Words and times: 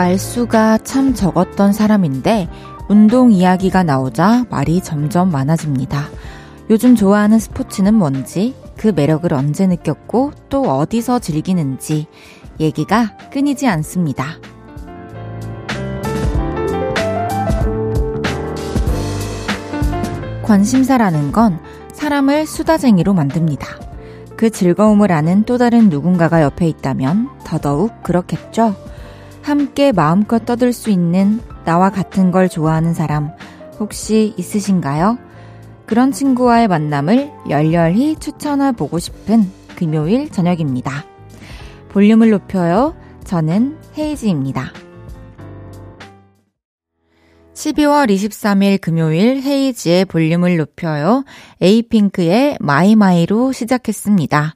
말수가 0.00 0.78
참 0.78 1.12
적었던 1.12 1.74
사람인데 1.74 2.48
운동 2.88 3.30
이야기가 3.30 3.82
나오자 3.82 4.46
말이 4.48 4.82
점점 4.82 5.30
많아집니다. 5.30 6.08
요즘 6.70 6.96
좋아하는 6.96 7.38
스포츠는 7.38 7.92
뭔지, 7.92 8.54
그 8.78 8.88
매력을 8.96 9.30
언제 9.34 9.66
느꼈고 9.66 10.32
또 10.48 10.62
어디서 10.62 11.18
즐기는지 11.18 12.06
얘기가 12.58 13.14
끊이지 13.30 13.68
않습니다. 13.68 14.38
관심사라는 20.42 21.30
건 21.30 21.60
사람을 21.92 22.46
수다쟁이로 22.46 23.12
만듭니다. 23.12 23.66
그 24.34 24.48
즐거움을 24.48 25.12
아는 25.12 25.44
또 25.44 25.58
다른 25.58 25.90
누군가가 25.90 26.40
옆에 26.40 26.66
있다면 26.66 27.28
더더욱 27.44 28.02
그렇겠죠? 28.02 28.74
함께 29.42 29.92
마음껏 29.92 30.44
떠들 30.44 30.72
수 30.72 30.90
있는 30.90 31.40
나와 31.64 31.90
같은 31.90 32.30
걸 32.30 32.48
좋아하는 32.48 32.94
사람 32.94 33.30
혹시 33.78 34.34
있으신가요? 34.36 35.18
그런 35.86 36.12
친구와의 36.12 36.68
만남을 36.68 37.30
열렬히 37.48 38.16
추천해 38.16 38.72
보고 38.72 38.98
싶은 38.98 39.50
금요일 39.76 40.30
저녁입니다. 40.30 41.04
볼륨을 41.88 42.30
높여요. 42.30 42.94
저는 43.24 43.78
헤이즈입니다. 43.98 44.72
12월 47.54 48.10
23일 48.10 48.80
금요일 48.80 49.42
헤이즈의 49.42 50.06
볼륨을 50.06 50.56
높여요. 50.56 51.24
에이핑크의 51.60 52.56
My 52.60 52.91
My로 52.91 53.52
시작했습니다. 53.52 54.54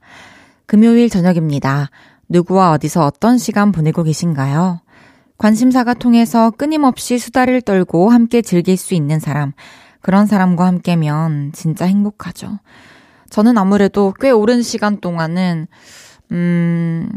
금요일 0.67 1.11
저녁입니다. 1.11 1.91
누구와 2.29 2.73
어디서 2.73 3.05
어떤 3.05 3.39
시간 3.39 3.73
보내고 3.73 4.03
계신가요? 4.03 4.81
관심사가 5.37 5.95
통해서 5.95 6.51
끊임없이 6.51 7.19
수다를 7.19 7.61
떨고 7.61 8.11
함께 8.11 8.41
즐길 8.41 8.77
수 8.77 8.95
있는 8.95 9.19
사람, 9.19 9.53
그런 10.01 10.27
사람과 10.27 10.67
함께면 10.67 11.53
진짜 11.53 11.87
행복하죠. 11.87 12.59
저는 13.31 13.59
아무래도 13.59 14.15
꽤 14.21 14.31
오랜 14.31 14.63
시간 14.63 15.01
동안은, 15.01 15.67
음, 16.33 17.11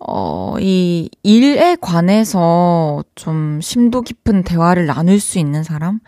어, 0.00 0.56
이 0.60 1.08
일에 1.22 1.76
관해서 1.80 3.02
좀 3.14 3.60
심도 3.62 4.02
깊은 4.02 4.42
대화를 4.42 4.86
나눌 4.86 5.18
수 5.20 5.38
있는 5.38 5.62
사람? 5.62 6.00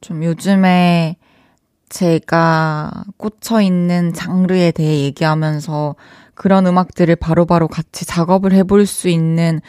좀 0.00 0.24
요즘에 0.24 1.16
제가 1.88 3.04
꽂혀 3.16 3.60
있는 3.60 4.12
장르에 4.12 4.70
대해 4.72 5.00
얘기하면서 5.00 5.94
그런 6.34 6.66
음악들을 6.66 7.14
바로바로 7.16 7.46
바로 7.46 7.68
같이 7.68 8.04
작업을 8.04 8.52
해볼 8.52 8.86
수 8.86 9.08
있는 9.08 9.60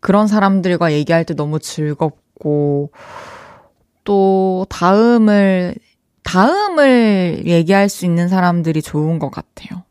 그런 0.00 0.26
사람들과 0.26 0.92
얘기할 0.92 1.24
때 1.24 1.34
너무 1.34 1.58
즐겁고, 1.58 2.90
또 4.04 4.66
다음을, 4.68 5.74
다음을 6.24 7.42
얘기할 7.46 7.88
수 7.88 8.04
있는 8.04 8.28
사람들이 8.28 8.82
좋은 8.82 9.18
것 9.18 9.30
같아요. 9.30 9.82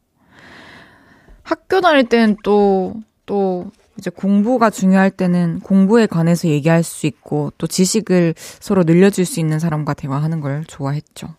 학교 1.44 1.82
다닐 1.82 2.08
때는 2.08 2.38
또 2.44 2.94
또 3.32 3.72
이제 3.98 4.10
공부가 4.10 4.70
중요할 4.70 5.10
때는 5.10 5.62
공부에 5.62 6.06
관해서 6.06 6.50
얘기할 6.50 6.84
수 6.84 7.08
있고 7.08 7.52
또 7.58 7.66
지식을 7.66 8.34
서로 8.38 8.84
늘려줄 8.84 9.26
수 9.26 9.40
있는 9.40 9.58
사람과 9.58 9.94
대화하는 9.94 10.42
걸 10.42 10.66
좋아했죠. 10.66 11.30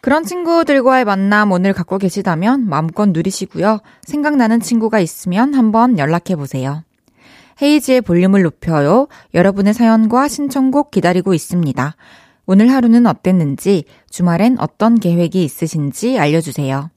그런 0.00 0.24
친구들과의 0.24 1.04
만남 1.04 1.50
오늘 1.52 1.72
갖고 1.72 1.98
계시다면 1.98 2.68
마음껏 2.68 3.06
누리시고요. 3.06 3.80
생각나는 4.02 4.60
친구가 4.60 5.00
있으면 5.00 5.54
한번 5.54 5.98
연락해 5.98 6.36
보세요. 6.36 6.84
헤이지의 7.60 8.02
볼륨을 8.02 8.42
높여요. 8.42 9.08
여러분의 9.34 9.74
사연과 9.74 10.28
신청곡 10.28 10.92
기다리고 10.92 11.34
있습니다. 11.34 11.96
오늘 12.46 12.70
하루는 12.70 13.06
어땠는지, 13.06 13.84
주말엔 14.10 14.58
어떤 14.60 14.98
계획이 14.98 15.42
있으신지 15.42 16.18
알려주세요. 16.18 16.90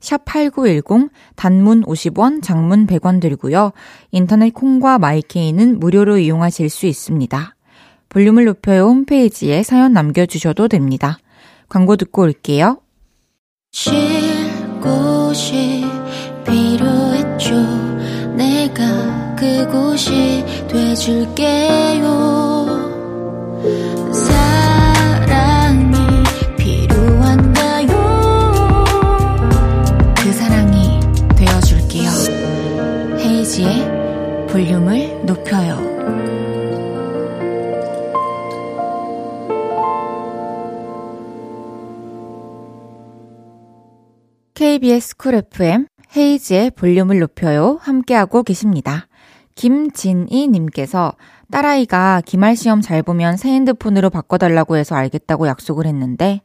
샵8910 0.00 1.10
단문 1.36 1.82
50원, 1.82 2.42
장문 2.42 2.86
100원 2.86 3.20
들고요. 3.20 3.72
인터넷 4.10 4.50
콩과 4.50 4.98
마이케이는 4.98 5.78
무료로 5.78 6.18
이용하실 6.18 6.70
수 6.70 6.86
있습니다. 6.86 7.54
볼륨을 8.08 8.46
높여요 8.46 8.86
홈페이지에 8.86 9.62
사연 9.62 9.92
남겨주셔도 9.92 10.68
됩니다. 10.68 11.18
광고 11.68 11.96
듣고 11.96 12.22
올게요. 12.22 12.80
쉴 13.72 13.92
곳이 14.80 15.84
필요했죠. 16.46 17.54
내가 18.36 19.36
그곳이 19.36 20.44
돼줄게요. 20.68 22.08
KBS 44.58 45.16
Cool 45.18 45.36
FM 45.36 45.86
헤이즈의 46.16 46.72
볼륨을 46.72 47.20
높여요. 47.20 47.78
함께하고 47.80 48.42
계십니다. 48.42 49.06
김진희 49.54 50.48
님께서 50.48 51.12
딸아이가 51.52 52.22
기말 52.26 52.56
시험 52.56 52.80
잘 52.80 53.04
보면 53.04 53.36
새 53.36 53.50
핸드폰으로 53.50 54.10
바꿔달라고 54.10 54.76
해서 54.76 54.96
알겠다고 54.96 55.46
약속을 55.46 55.86
했는데 55.86 56.40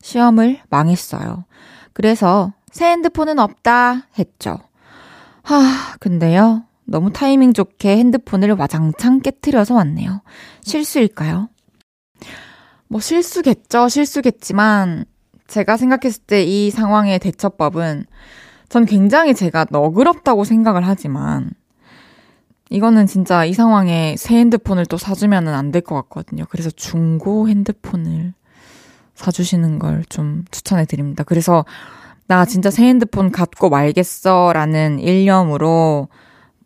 시험을 0.00 0.60
망했어요. 0.70 1.44
그래서 1.92 2.54
새 2.72 2.86
핸드폰은 2.86 3.38
없다 3.38 4.06
했죠. 4.18 4.60
하, 5.42 5.94
근데요. 6.00 6.64
너무 6.86 7.12
타이밍 7.12 7.52
좋게 7.52 7.98
핸드폰을 7.98 8.52
와장창 8.52 9.20
깨트려서 9.20 9.74
왔네요. 9.74 10.22
실수일까요? 10.62 11.50
뭐 12.88 12.98
실수겠죠, 12.98 13.90
실수겠지만, 13.90 15.04
제가 15.48 15.76
생각했을 15.76 16.22
때 16.26 16.44
이 16.44 16.70
상황의 16.70 17.18
대처법은 17.20 18.06
전 18.68 18.84
굉장히 18.86 19.34
제가 19.34 19.66
너그럽다고 19.70 20.44
생각을 20.44 20.86
하지만, 20.86 21.50
이거는 22.70 23.06
진짜 23.06 23.44
이 23.46 23.54
상황에 23.54 24.14
새 24.18 24.36
핸드폰을 24.36 24.84
또 24.86 24.98
사주면은 24.98 25.54
안 25.54 25.72
될 25.72 25.80
것 25.82 25.94
같거든요. 25.96 26.44
그래서 26.50 26.70
중고 26.70 27.48
핸드폰을 27.48 28.34
사주시는 29.14 29.78
걸 29.78 30.04
좀 30.10 30.44
추천해 30.50 30.84
드립니다. 30.84 31.24
그래서 31.24 31.64
나 32.26 32.44
진짜 32.44 32.70
새 32.70 32.84
핸드폰 32.86 33.32
갖고 33.32 33.70
말겠어 33.70 34.52
라는 34.52 34.98
일념으로 35.00 36.08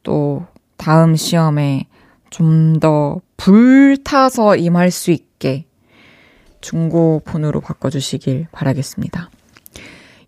또 0.03 0.45
다음 0.77 1.15
시험에 1.17 1.87
좀 2.31 2.81
더 2.81 3.21
불타서 3.37 4.57
임할 4.57 4.91
수 4.91 5.11
있게 5.13 5.67
중고폰으로 6.63 7.61
바꿔주시길 7.61 8.47
바라겠습니다. 8.51 9.29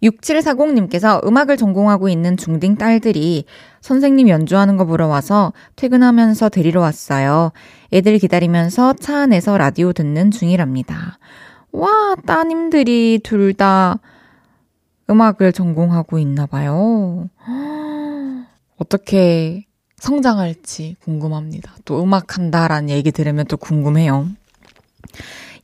6740님께서 0.03 1.27
음악을 1.27 1.57
전공하고 1.57 2.11
있는 2.11 2.37
중딩 2.37 2.77
딸들이 2.77 3.47
선생님 3.81 4.29
연주하는 4.29 4.77
거 4.77 4.85
보러 4.85 5.07
와서 5.07 5.55
퇴근하면서 5.77 6.51
데리러 6.51 6.83
왔어요. 6.83 7.53
애들 7.93 8.19
기다리면서 8.19 8.93
차 8.95 9.21
안에서 9.21 9.57
라디오 9.57 9.95
듣는 9.95 10.31
중이랍니다. 10.31 11.19
와, 11.73 12.15
따님들이 12.27 13.21
둘 13.23 13.55
다 13.55 14.01
음악을 15.11 15.53
전공하고 15.53 16.19
있나 16.19 16.47
봐요. 16.47 17.29
어떻게 18.77 19.67
성장할지 19.97 20.97
궁금합니다. 21.03 21.77
또 21.85 22.03
음악한다라는 22.03 22.91
얘기 22.91 23.13
들으면 23.13 23.47
또 23.47 23.57
궁금해요. 23.57 24.29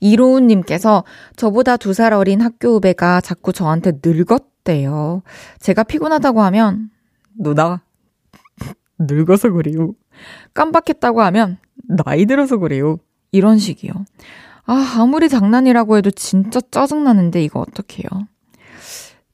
이로운님께서 0.00 1.04
저보다 1.36 1.76
두 1.76 1.92
살 1.92 2.12
어린 2.12 2.40
학교 2.40 2.74
후배가 2.74 3.20
자꾸 3.20 3.52
저한테 3.52 3.92
늙었대요. 4.04 5.22
제가 5.58 5.82
피곤하다고 5.84 6.42
하면 6.42 6.90
누나 7.38 7.82
늙어서 8.98 9.50
그래요. 9.50 9.92
깜빡했다고 10.54 11.22
하면 11.22 11.58
나이 12.04 12.26
들어서 12.26 12.58
그래요. 12.58 12.98
이런 13.32 13.58
식이요. 13.58 13.92
아, 14.66 14.94
아무리 14.98 15.28
장난이라고 15.28 15.96
해도 15.96 16.10
진짜 16.10 16.60
짜증나는데 16.70 17.42
이거 17.42 17.60
어떡해요. 17.60 18.26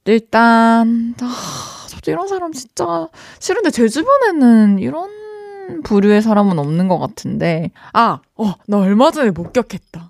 일단, 0.05 1.13
아, 1.21 1.87
저도 1.89 2.11
이런 2.11 2.27
사람 2.27 2.53
진짜 2.53 3.09
싫은데 3.39 3.71
제 3.71 3.87
주변에는 3.89 4.79
이런 4.79 5.09
부류의 5.83 6.21
사람은 6.21 6.57
없는 6.59 6.87
것 6.87 6.97
같은데. 6.97 7.71
아, 7.93 8.19
어, 8.35 8.53
나 8.67 8.77
얼마 8.77 9.11
전에 9.11 9.31
목격했다. 9.31 10.09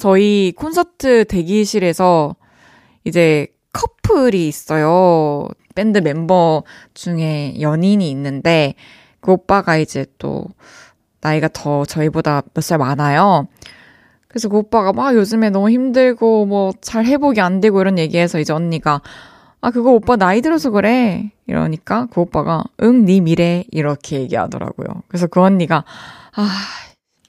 저희 0.00 0.52
콘서트 0.56 1.24
대기실에서 1.26 2.34
이제 3.04 3.48
커플이 3.72 4.48
있어요. 4.48 5.46
밴드 5.74 5.98
멤버 5.98 6.64
중에 6.94 7.60
연인이 7.60 8.10
있는데 8.10 8.74
그 9.20 9.32
오빠가 9.32 9.76
이제 9.76 10.06
또 10.18 10.46
나이가 11.20 11.48
더 11.48 11.84
저희보다 11.84 12.42
몇 12.54 12.62
살 12.62 12.78
많아요. 12.78 13.46
그래서 14.26 14.48
그 14.48 14.56
오빠가 14.58 14.92
막 14.92 15.14
요즘에 15.14 15.50
너무 15.50 15.70
힘들고 15.70 16.46
뭐 16.46 16.72
잘 16.80 17.04
회복이 17.04 17.40
안 17.40 17.60
되고 17.60 17.80
이런 17.80 17.98
얘기해서 17.98 18.38
이제 18.40 18.52
언니가 18.54 19.02
아 19.60 19.70
그거 19.70 19.90
오빠 19.92 20.16
나이 20.16 20.40
들어서 20.40 20.70
그래 20.70 21.30
이러니까 21.46 22.06
그 22.10 22.22
오빠가 22.22 22.64
응 22.82 23.04
네 23.04 23.20
미래 23.20 23.64
이렇게 23.70 24.20
얘기하더라고요. 24.20 24.86
그래서 25.08 25.26
그 25.26 25.42
언니가 25.42 25.84
아 26.34 26.48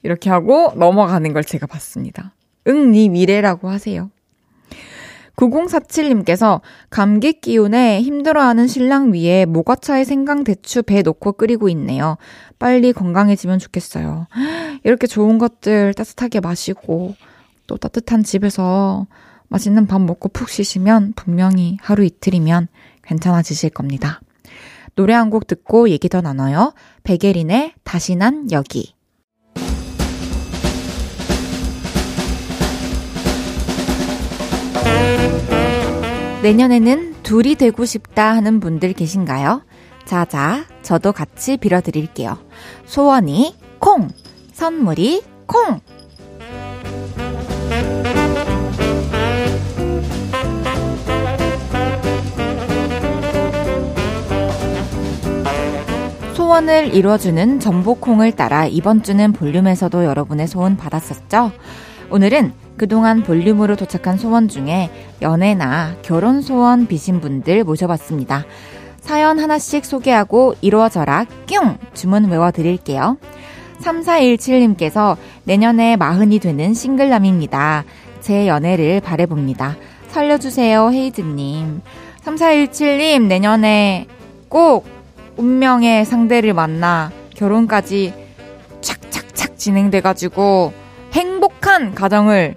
이렇게 0.02 0.30
하고 0.30 0.72
넘어가는 0.76 1.32
걸 1.34 1.44
제가 1.44 1.66
봤습니다. 1.66 2.32
응네 2.66 3.08
미래라고 3.08 3.68
하세요. 3.70 4.10
9047님께서 5.36 6.60
감기 6.90 7.32
기운에 7.32 8.02
힘들어하는 8.02 8.66
신랑 8.68 9.12
위에 9.12 9.46
모과차에 9.46 10.04
생강 10.04 10.44
대추 10.44 10.82
배 10.82 11.02
놓고 11.02 11.32
끓이고 11.32 11.68
있네요. 11.70 12.16
빨리 12.58 12.92
건강해지면 12.92 13.58
좋겠어요. 13.58 14.26
이렇게 14.84 15.06
좋은 15.06 15.38
것들 15.38 15.94
따뜻하게 15.94 16.40
마시고 16.40 17.14
또 17.66 17.76
따뜻한 17.76 18.22
집에서 18.22 19.06
맛있는 19.48 19.86
밥 19.86 20.00
먹고 20.00 20.28
푹 20.28 20.48
쉬시면 20.48 21.14
분명히 21.16 21.78
하루 21.80 22.04
이틀이면 22.04 22.68
괜찮아지실 23.02 23.70
겁니다. 23.70 24.20
노래 24.94 25.14
한 25.14 25.30
곡 25.30 25.46
듣고 25.46 25.88
얘기 25.88 26.08
더 26.10 26.20
나눠요. 26.20 26.74
베게린의 27.04 27.72
다시 27.84 28.14
난 28.16 28.50
여기. 28.52 28.94
내년에는 36.42 37.22
둘이 37.22 37.54
되고 37.54 37.84
싶다 37.84 38.34
하는 38.34 38.58
분들 38.58 38.94
계신가요? 38.94 39.62
자자, 40.04 40.64
저도 40.82 41.12
같이 41.12 41.56
빌어드릴게요. 41.56 42.36
소원이 42.84 43.54
콩! 43.78 44.08
선물이 44.52 45.22
콩! 45.46 45.80
소원을 56.34 56.92
이뤄주는 56.92 57.60
전복콩을 57.60 58.32
따라 58.32 58.66
이번 58.66 59.04
주는 59.04 59.32
볼륨에서도 59.32 60.04
여러분의 60.04 60.48
소원 60.48 60.76
받았었죠? 60.76 61.52
오늘은 62.12 62.52
그동안 62.76 63.22
볼륨으로 63.22 63.74
도착한 63.74 64.18
소원 64.18 64.46
중에 64.46 64.90
연애나 65.22 65.96
결혼 66.02 66.42
소원 66.42 66.86
비신 66.86 67.22
분들 67.22 67.64
모셔봤습니다. 67.64 68.44
사연 69.00 69.38
하나씩 69.38 69.86
소개하고 69.86 70.54
이루어져라 70.60 71.24
뀨! 71.46 71.78
주문 71.94 72.26
외워드릴게요. 72.26 73.16
3417님께서 73.80 75.16
내년에 75.44 75.96
마흔이 75.96 76.38
되는 76.38 76.74
싱글남입니다. 76.74 77.84
제 78.20 78.46
연애를 78.46 79.00
바래봅니다. 79.00 79.76
살려주세요, 80.08 80.90
헤이즈님. 80.92 81.80
3417님, 82.24 83.22
내년에 83.22 84.06
꼭 84.50 84.84
운명의 85.38 86.04
상대를 86.04 86.52
만나 86.52 87.10
결혼까지 87.34 88.12
착착착 88.82 89.56
진행돼가지고 89.56 90.74
행복 91.14 91.51
한 91.66 91.94
가정을 91.94 92.54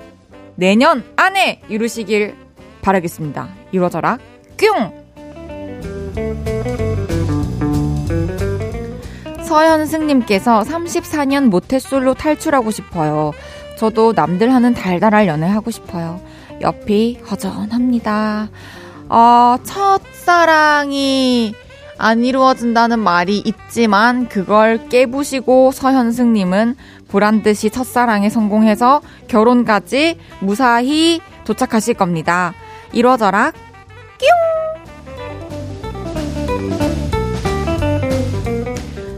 내년 0.56 1.04
안에 1.16 1.62
이루시길 1.70 2.36
바라겠습니다. 2.82 3.48
이루어져라. 3.72 4.18
뀨! 4.58 4.94
서현승님께서 9.44 10.62
34년 10.62 11.46
모태솔로 11.46 12.14
탈출하고 12.16 12.72
싶어요. 12.72 13.32
저도 13.78 14.14
남들 14.14 14.54
하는 14.54 14.74
달달할 14.74 15.28
연애 15.28 15.48
하고 15.48 15.72
싶어요. 15.72 16.20
옆이 16.62 17.20
허전합니다. 17.30 18.50
어, 19.10 19.58
첫사랑이 19.64 21.54
안 21.98 22.24
이루어진다는 22.24 23.00
말이 23.00 23.42
있지만 23.46 24.28
그걸 24.28 24.90
깨부시고 24.90 25.72
서현승님은 25.72 26.76
보란 27.08 27.44
듯이 27.44 27.70
첫사랑에 27.70 28.30
성공해서 28.30 29.02
결혼까지 29.28 30.18
무사히 30.40 31.22
도착하실 31.46 31.94
겁니다. 31.94 32.54
이루어져라. 32.92 33.54
뀨! 34.18 34.28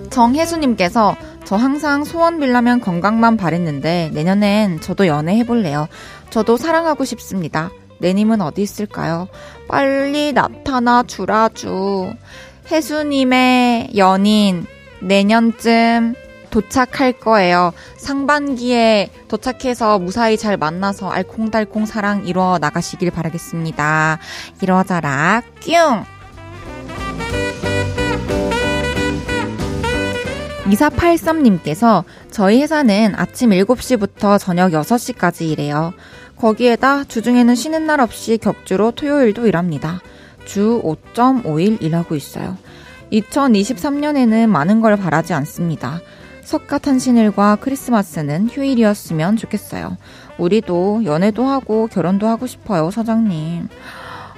정혜수님께서 0.10 1.16
저 1.46 1.56
항상 1.56 2.04
소원 2.04 2.40
빌라면 2.40 2.82
건강만 2.82 3.38
바랬는데 3.38 4.12
내년엔 4.14 4.82
저도 4.82 5.08
연애 5.08 5.38
해볼래요. 5.38 5.88
저도 6.30 6.58
사랑하고 6.58 7.06
싶습니다. 7.06 7.70
내님은 8.00 8.42
어디 8.42 8.62
있을까요? 8.62 9.28
빨리 9.68 10.34
나타나 10.34 11.04
주라주. 11.04 12.14
혜수님의 12.72 13.92
연인 13.96 14.66
내년쯤 15.00 16.16
도착할 16.50 17.14
거예요. 17.14 17.74
상반기에 17.98 19.10
도착해서 19.28 20.00
무사히 20.00 20.38
잘 20.38 20.58
만나서 20.58 21.10
알콩달콩 21.10 21.86
사랑 21.86 22.26
이루어 22.26 22.58
나가시길 22.58 23.12
바라겠습니다. 23.12 24.20
이루어져라 24.62 25.44
뀨! 25.60 26.06
2483님께서 30.66 32.04
저희 32.30 32.62
회사는 32.62 33.14
아침 33.16 33.52
7시부터 33.52 34.38
저녁 34.40 34.72
6시까지 34.72 35.50
일해요. 35.50 35.94
거기에다 36.36 37.06
주중에는 37.06 37.56
쉬는 37.56 37.86
날 37.86 38.00
없이 38.02 38.38
격주로 38.38 38.92
토요일도 38.92 39.48
일합니다. 39.48 40.02
주 40.48 40.82
5.5일 40.84 41.82
일하고 41.84 42.16
있어요. 42.16 42.58
2023년에는 43.12 44.48
많은 44.48 44.82
걸 44.82 44.96
바라지 44.96 45.34
않습니다. 45.34 46.00
석가탄신일과 46.44 47.58
크리스마스는 47.58 48.48
휴일이었으면 48.50 49.36
좋겠어요. 49.36 49.98
우리도 50.38 51.02
연애도 51.04 51.44
하고 51.44 51.88
결혼도 51.88 52.28
하고 52.28 52.48
싶어요, 52.48 52.90
사장님. 52.90 53.68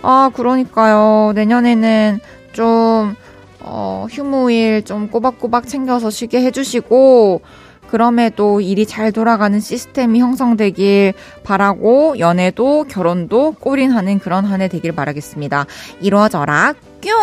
아, 0.01 0.31
그러니까요. 0.33 1.33
내년에는 1.35 2.19
좀, 2.53 3.15
어, 3.59 4.07
휴무일 4.09 4.85
좀 4.85 5.09
꼬박꼬박 5.09 5.67
챙겨서 5.67 6.09
쉬게 6.09 6.41
해주시고, 6.41 7.41
그럼에도 7.91 8.61
일이 8.61 8.85
잘 8.85 9.11
돌아가는 9.11 9.59
시스템이 9.59 10.19
형성되길 10.19 11.13
바라고, 11.43 12.19
연애도 12.19 12.85
결혼도 12.89 13.53
꼬린하는 13.59 14.19
그런 14.19 14.45
한 14.45 14.59
해 14.61 14.67
되길 14.67 14.91
바라겠습니다. 14.91 15.65
이루어져라, 16.01 16.73
뀨! 17.01 17.13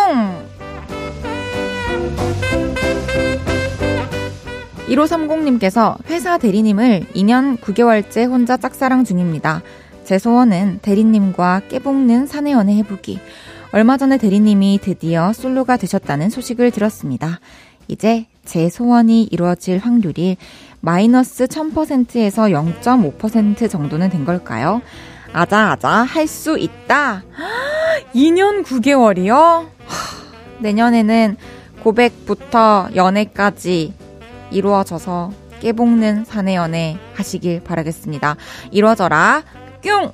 1530님께서 4.89 5.97
회사 6.09 6.37
대리님을 6.37 7.07
2년 7.13 7.59
9개월째 7.59 8.27
혼자 8.27 8.57
짝사랑 8.57 9.03
중입니다. 9.03 9.61
제 10.03 10.17
소원은 10.17 10.79
대리님과 10.81 11.63
깨볶는 11.69 12.25
사내 12.25 12.53
연애 12.53 12.75
해보기. 12.77 13.19
얼마 13.71 13.97
전에 13.97 14.17
대리님이 14.17 14.79
드디어 14.81 15.33
솔로가 15.33 15.77
되셨다는 15.77 16.29
소식을 16.29 16.71
들었습니다. 16.71 17.39
이제 17.87 18.25
제 18.47 18.69
소원이 18.69 19.23
이루어질 19.25 19.77
확률이 19.77 20.37
마이너스 20.79 21.45
1000%에서 21.45 22.43
0.5% 22.43 23.69
정도는 23.69 24.09
된 24.09 24.25
걸까요? 24.25 24.81
아자 25.33 25.71
아자 25.71 25.89
할 25.89 26.25
수 26.27 26.57
있다. 26.57 27.23
2년 28.15 28.63
9개월이요? 28.63 29.67
내년에는 30.59 31.37
고백부터 31.83 32.89
연애까지 32.95 33.93
이루어져서 34.51 35.31
깨볶는 35.59 36.23
사내 36.23 36.55
연애 36.55 36.97
하시길 37.15 37.63
바라겠습니다. 37.63 38.37
이루어져라. 38.71 39.43
뀨! 39.81 40.13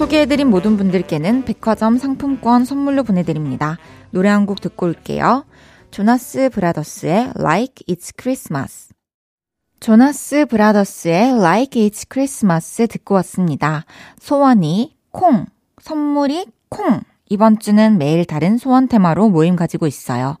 소개해드린 0.00 0.48
모든 0.48 0.78
분들께는 0.78 1.44
백화점 1.44 1.98
상품권 1.98 2.64
선물로 2.64 3.02
보내드립니다. 3.02 3.76
노래 4.12 4.30
한 4.30 4.46
곡 4.46 4.62
듣고 4.62 4.86
올게요. 4.86 5.44
조나스 5.90 6.48
브라더스의 6.54 7.32
Like 7.38 7.84
It's 7.86 8.10
Christmas. 8.18 8.94
조나스 9.80 10.46
브라더스의 10.46 11.32
Like 11.32 11.86
It's 11.86 12.10
Christmas 12.10 12.86
듣고 12.88 13.16
왔습니다. 13.16 13.84
소원이 14.18 14.96
콩, 15.10 15.44
선물이 15.82 16.46
콩. 16.70 17.02
이번 17.28 17.58
주는 17.58 17.98
매일 17.98 18.24
다른 18.24 18.56
소원 18.56 18.88
테마로 18.88 19.28
모임 19.28 19.54
가지고 19.54 19.86
있어요. 19.86 20.38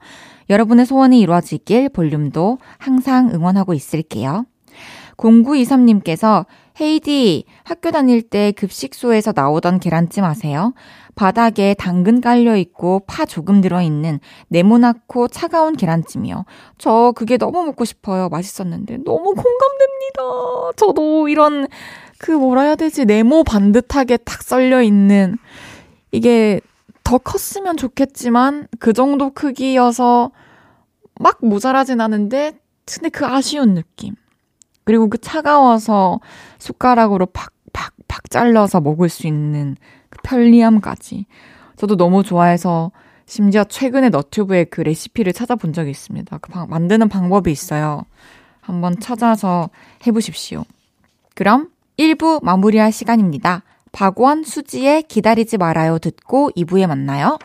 여러분의 0.48 0.86
소원이 0.86 1.20
이루어지길 1.20 1.90
볼륨도 1.90 2.56
항상 2.78 3.28
응원하고 3.30 3.74
있을게요. 3.74 4.46
0923님께서 5.18 6.46
헤이디, 6.80 7.44
학교 7.64 7.90
다닐 7.90 8.22
때 8.22 8.52
급식소에서 8.52 9.32
나오던 9.34 9.80
계란찜 9.80 10.24
아세요? 10.24 10.72
바닥에 11.14 11.74
당근 11.74 12.20
깔려있고 12.20 13.02
파 13.06 13.26
조금 13.26 13.60
들어있는 13.60 14.20
네모나고 14.48 15.28
차가운 15.28 15.76
계란찜이요. 15.76 16.44
저 16.78 17.12
그게 17.14 17.36
너무 17.36 17.64
먹고 17.64 17.84
싶어요. 17.84 18.28
맛있었는데. 18.30 18.98
너무 19.04 19.34
공감됩니다. 19.34 20.72
저도 20.76 21.28
이런, 21.28 21.66
그 22.18 22.30
뭐라 22.30 22.62
해야 22.62 22.74
되지? 22.76 23.04
네모 23.04 23.44
반듯하게 23.44 24.18
탁 24.18 24.42
썰려있는, 24.42 25.36
이게 26.12 26.60
더 27.04 27.18
컸으면 27.18 27.76
좋겠지만, 27.76 28.68
그 28.78 28.92
정도 28.92 29.30
크기여서 29.30 30.30
막 31.18 31.38
모자라진 31.42 32.00
않은데, 32.00 32.58
근데 32.86 33.08
그 33.10 33.26
아쉬운 33.26 33.74
느낌. 33.74 34.14
그리고 34.90 35.08
그 35.08 35.18
차가워서 35.18 36.18
숟가락으로 36.58 37.26
팍팍팍 37.26 38.28
잘라서 38.28 38.80
먹을 38.80 39.08
수 39.08 39.28
있는 39.28 39.76
그 40.08 40.18
편리함까지. 40.24 41.26
저도 41.76 41.96
너무 41.96 42.24
좋아해서 42.24 42.90
심지어 43.24 43.62
최근에 43.62 44.08
너튜브에 44.08 44.64
그 44.64 44.80
레시피를 44.80 45.32
찾아본 45.32 45.74
적이 45.74 45.92
있습니다. 45.92 46.38
그 46.38 46.50
방, 46.50 46.68
만드는 46.68 47.08
방법이 47.08 47.52
있어요. 47.52 48.04
한번 48.60 48.98
찾아서 48.98 49.70
해보십시오. 50.08 50.64
그럼 51.36 51.68
1부 51.96 52.42
마무리할 52.42 52.90
시간입니다. 52.90 53.62
박원 53.92 54.42
수지의 54.42 55.04
기다리지 55.04 55.56
말아요 55.56 56.00
듣고 56.00 56.50
2부에 56.56 56.88
만나요. 56.88 57.38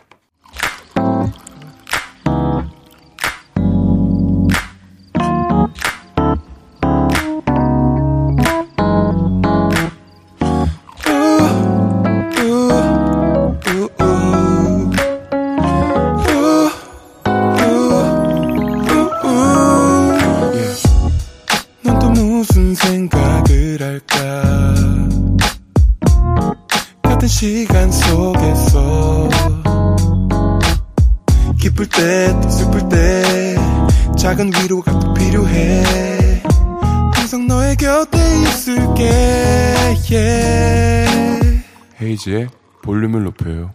헤이지의 42.26 42.50
볼륨을 42.82 43.24
높여요 43.24 43.74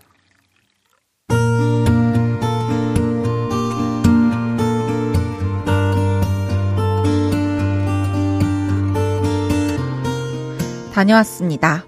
다녀왔습니다. 10.92 11.86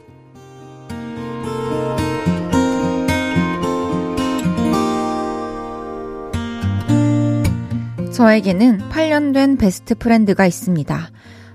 저에게는 8.11 8.88
8년 8.88 9.35
된 9.35 9.59
베스트 9.59 9.95
프렌드가 9.95 10.47
있습니다. 10.47 11.11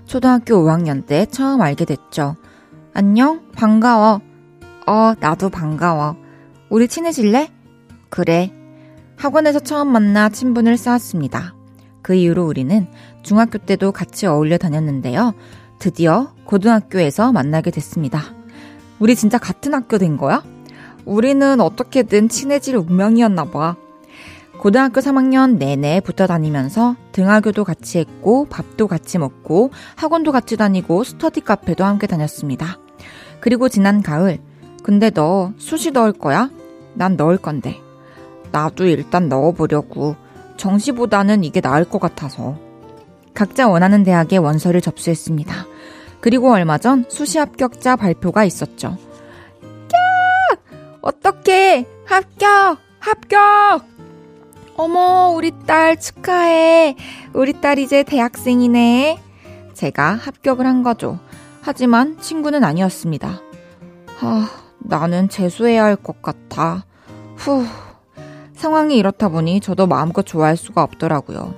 초등학교 0.06 0.54
5학년 0.62 1.06
때 1.06 1.26
처음 1.26 1.62
알게 1.62 1.84
됐죠. 1.84 2.36
안녕? 2.94 3.50
반가워. 3.52 4.27
어, 4.88 5.12
나도 5.20 5.50
반가워. 5.50 6.16
우리 6.70 6.88
친해질래? 6.88 7.50
그래. 8.08 8.50
학원에서 9.18 9.58
처음 9.60 9.88
만나 9.88 10.30
친분을 10.30 10.78
쌓았습니다. 10.78 11.54
그 12.00 12.14
이후로 12.14 12.46
우리는 12.46 12.86
중학교 13.22 13.58
때도 13.58 13.92
같이 13.92 14.26
어울려 14.26 14.56
다녔는데요. 14.56 15.34
드디어 15.78 16.32
고등학교에서 16.46 17.32
만나게 17.32 17.70
됐습니다. 17.70 18.22
우리 18.98 19.14
진짜 19.14 19.36
같은 19.36 19.74
학교 19.74 19.98
된 19.98 20.16
거야? 20.16 20.42
우리는 21.04 21.60
어떻게든 21.60 22.30
친해질 22.30 22.76
운명이었나 22.76 23.50
봐. 23.50 23.76
고등학교 24.58 25.02
3학년 25.02 25.58
내내 25.58 26.00
붙어 26.00 26.26
다니면서 26.26 26.96
등하교도 27.12 27.64
같이 27.64 27.98
했고 27.98 28.46
밥도 28.46 28.86
같이 28.86 29.18
먹고 29.18 29.70
학원도 29.96 30.32
같이 30.32 30.56
다니고 30.56 31.04
스터디 31.04 31.42
카페도 31.42 31.84
함께 31.84 32.06
다녔습니다. 32.06 32.78
그리고 33.40 33.68
지난 33.68 34.02
가을 34.02 34.38
근데 34.88 35.10
너 35.10 35.52
수시 35.58 35.90
넣을 35.90 36.14
거야? 36.14 36.48
난 36.94 37.18
넣을 37.18 37.36
건데. 37.36 37.78
나도 38.52 38.86
일단 38.86 39.28
넣어보려고. 39.28 40.16
정시보다는 40.56 41.44
이게 41.44 41.60
나을 41.60 41.84
것 41.84 42.00
같아서. 42.00 42.56
각자 43.34 43.68
원하는 43.68 44.02
대학에 44.02 44.38
원서를 44.38 44.80
접수했습니다. 44.80 45.52
그리고 46.22 46.50
얼마 46.50 46.78
전 46.78 47.04
수시 47.10 47.36
합격자 47.36 47.96
발표가 47.96 48.46
있었죠. 48.46 48.96
야! 49.58 50.56
어떡해! 51.02 51.84
합격! 52.06 52.78
합격! 52.98 53.84
어머, 54.74 55.34
우리 55.36 55.52
딸 55.66 56.00
축하해. 56.00 56.96
우리 57.34 57.60
딸 57.60 57.78
이제 57.78 58.04
대학생이네. 58.04 59.18
제가 59.74 60.14
합격을 60.14 60.64
한 60.64 60.82
거죠. 60.82 61.18
하지만 61.60 62.18
친구는 62.18 62.64
아니었습니다. 62.64 63.42
아, 64.22 64.67
나는 64.80 65.28
재수해야 65.28 65.84
할 65.84 65.96
것 65.96 66.22
같아. 66.22 66.84
후. 67.36 67.64
상황이 68.54 68.96
이렇다 68.96 69.28
보니 69.28 69.60
저도 69.60 69.86
마음껏 69.86 70.22
좋아할 70.24 70.56
수가 70.56 70.82
없더라고요. 70.82 71.54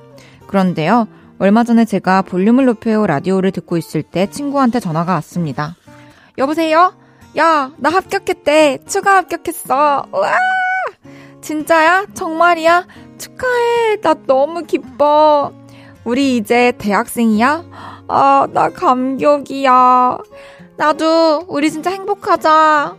그런데요, 0.46 1.08
얼마 1.38 1.64
전에 1.64 1.84
제가 1.86 2.22
볼륨을 2.22 2.66
높여요 2.66 3.06
라디오를 3.06 3.50
듣고 3.52 3.76
있을 3.78 4.02
때 4.02 4.28
친구한테 4.28 4.80
전화가 4.80 5.14
왔습니다. 5.14 5.76
여보세요? 6.36 6.92
야, 7.38 7.70
나 7.78 7.88
합격했대. 7.90 8.80
추가 8.86 9.16
합격했어. 9.16 10.06
우와! 10.12 10.32
진짜야? 11.40 12.06
정말이야? 12.12 12.86
축하해. 13.18 14.00
나 14.02 14.14
너무 14.26 14.64
기뻐. 14.64 15.52
우리 16.04 16.36
이제 16.36 16.72
대학생이야? 16.76 17.64
아, 18.08 18.46
나 18.52 18.68
감격이야. 18.70 20.18
나도 20.76 21.44
우리 21.48 21.70
진짜 21.70 21.90
행복하자. 21.90 22.96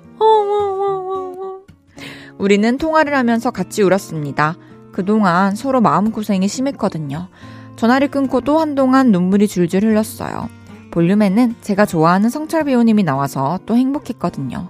우리는 2.37 2.77
통화를 2.77 3.15
하면서 3.15 3.51
같이 3.51 3.83
울었습니다. 3.83 4.55
그동안 4.91 5.55
서로 5.55 5.79
마음고생이 5.79 6.47
심했거든요. 6.47 7.27
전화를 7.75 8.09
끊고도 8.09 8.59
한동안 8.59 9.11
눈물이 9.11 9.47
줄줄 9.47 9.83
흘렀어요. 9.83 10.49
볼륨에는 10.91 11.55
제가 11.61 11.85
좋아하는 11.85 12.29
성철 12.29 12.63
배우님이 12.63 13.03
나와서 13.03 13.59
또 13.65 13.75
행복했거든요. 13.75 14.69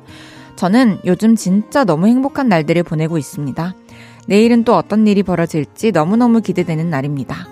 저는 0.55 0.99
요즘 1.05 1.35
진짜 1.35 1.83
너무 1.83 2.07
행복한 2.07 2.47
날들을 2.47 2.83
보내고 2.83 3.17
있습니다. 3.17 3.73
내일은 4.27 4.63
또 4.63 4.75
어떤 4.75 5.07
일이 5.07 5.23
벌어질지 5.23 5.91
너무너무 5.91 6.41
기대되는 6.41 6.89
날입니다. 6.89 7.47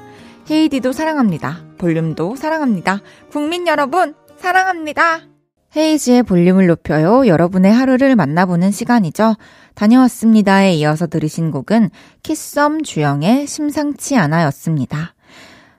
헤이디도 0.49 0.91
사랑합니다. 0.91 1.63
볼륨도 1.77 2.35
사랑합니다. 2.35 3.01
국민 3.31 3.67
여러분, 3.67 4.15
사랑합니다. 4.37 5.38
헤이지의 5.75 6.23
볼륨을 6.23 6.67
높여요. 6.67 7.27
여러분의 7.27 7.71
하루를 7.71 8.15
만나보는 8.15 8.71
시간이죠. 8.71 9.35
다녀왔습니다에 9.75 10.73
이어서 10.73 11.07
들으신 11.07 11.51
곡은 11.51 11.89
키썸 12.23 12.83
주영의 12.83 13.45
심상치 13.45 14.17
않아였습니다. 14.17 15.13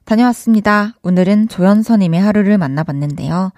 다녀왔습니다. 0.05 0.95
오늘은 1.03 1.49
조연서님의 1.49 2.21
하루를 2.21 2.57
만나봤는데요. 2.59 3.53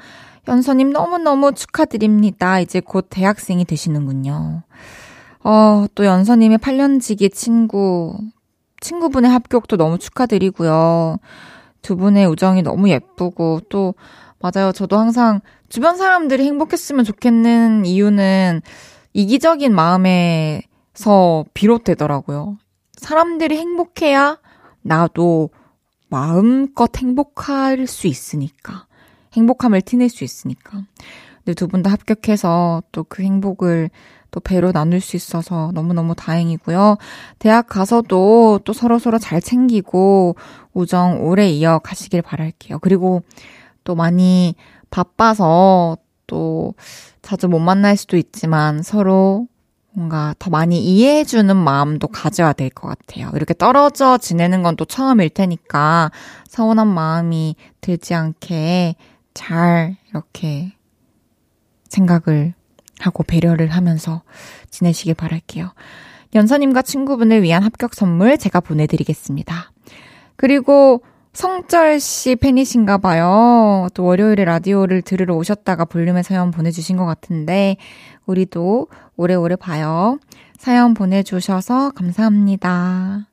연서님 0.48 0.90
너무너무 0.90 1.52
축하드립니다. 1.52 2.60
이제 2.60 2.80
곧 2.80 3.06
대학생이 3.10 3.64
되시는군요. 3.64 4.62
어, 5.44 5.86
또 5.94 6.04
연서님의 6.04 6.58
8년지기 6.58 7.32
친구, 7.32 8.16
친구분의 8.80 9.30
합격도 9.30 9.76
너무 9.76 9.98
축하드리고요. 9.98 11.18
두 11.82 11.96
분의 11.96 12.26
우정이 12.26 12.62
너무 12.62 12.88
예쁘고, 12.88 13.60
또, 13.68 13.94
맞아요. 14.42 14.72
저도 14.72 14.98
항상 14.98 15.40
주변 15.68 15.96
사람들이 15.96 16.44
행복했으면 16.44 17.04
좋겠는 17.04 17.86
이유는 17.86 18.60
이기적인 19.12 19.74
마음에서 19.74 21.44
비롯되더라고요. 21.54 22.58
사람들이 22.96 23.56
행복해야 23.56 24.38
나도 24.82 25.50
마음껏 26.08 26.90
행복할 26.96 27.86
수 27.86 28.06
있으니까. 28.06 28.86
행복함을 29.34 29.80
티낼 29.82 30.08
수 30.10 30.24
있으니까. 30.24 30.82
근데 31.44 31.54
두 31.54 31.66
분 31.68 31.82
다 31.82 31.90
합격해서 31.90 32.82
또 32.92 33.04
그 33.04 33.22
행복을 33.22 33.90
또 34.30 34.40
배로 34.40 34.72
나눌 34.72 35.00
수 35.00 35.16
있어서 35.16 35.70
너무너무 35.74 36.14
다행이고요. 36.14 36.96
대학 37.38 37.66
가서도 37.66 38.60
또 38.64 38.72
서로서로 38.72 39.18
잘 39.18 39.40
챙기고 39.40 40.36
우정 40.74 41.22
오래 41.24 41.48
이어 41.50 41.78
가시길 41.80 42.22
바랄게요. 42.22 42.78
그리고 42.80 43.22
또 43.84 43.94
많이 43.94 44.54
바빠서 44.90 45.96
또 46.26 46.74
자주 47.22 47.48
못 47.48 47.58
만날 47.58 47.96
수도 47.96 48.16
있지만 48.16 48.82
서로 48.82 49.46
뭔가 49.94 50.34
더 50.38 50.48
많이 50.50 50.78
이해해주는 50.82 51.54
마음도 51.56 52.08
가져야 52.08 52.52
될 52.54 52.70
것 52.70 52.88
같아요. 52.88 53.30
이렇게 53.34 53.52
떨어져 53.54 54.16
지내는 54.18 54.62
건 54.62 54.76
또 54.76 54.84
처음일 54.86 55.28
테니까 55.30 56.10
서운한 56.48 56.88
마음이 56.88 57.56
들지 57.82 58.14
않게 58.14 58.96
잘 59.34 59.96
이렇게 60.08 60.72
생각을 61.90 62.54
하고 63.00 63.22
배려를 63.22 63.68
하면서 63.68 64.22
지내시길 64.70 65.14
바랄게요. 65.14 65.72
연서님과 66.34 66.82
친구분을 66.82 67.42
위한 67.42 67.62
합격 67.62 67.92
선물 67.94 68.38
제가 68.38 68.60
보내드리겠습니다. 68.60 69.72
그리고 70.36 71.02
성철 71.32 71.98
씨 71.98 72.36
팬이신가 72.36 72.98
봐요. 72.98 73.88
또 73.94 74.04
월요일에 74.04 74.44
라디오를 74.44 75.00
들으러 75.00 75.34
오셨다가 75.34 75.86
볼륨에 75.86 76.22
사연 76.22 76.50
보내주신 76.50 76.98
것 76.98 77.06
같은데, 77.06 77.76
우리도 78.26 78.88
오래오래 79.16 79.56
봐요. 79.56 80.18
사연 80.58 80.92
보내주셔서 80.92 81.90
감사합니다. 81.92 83.26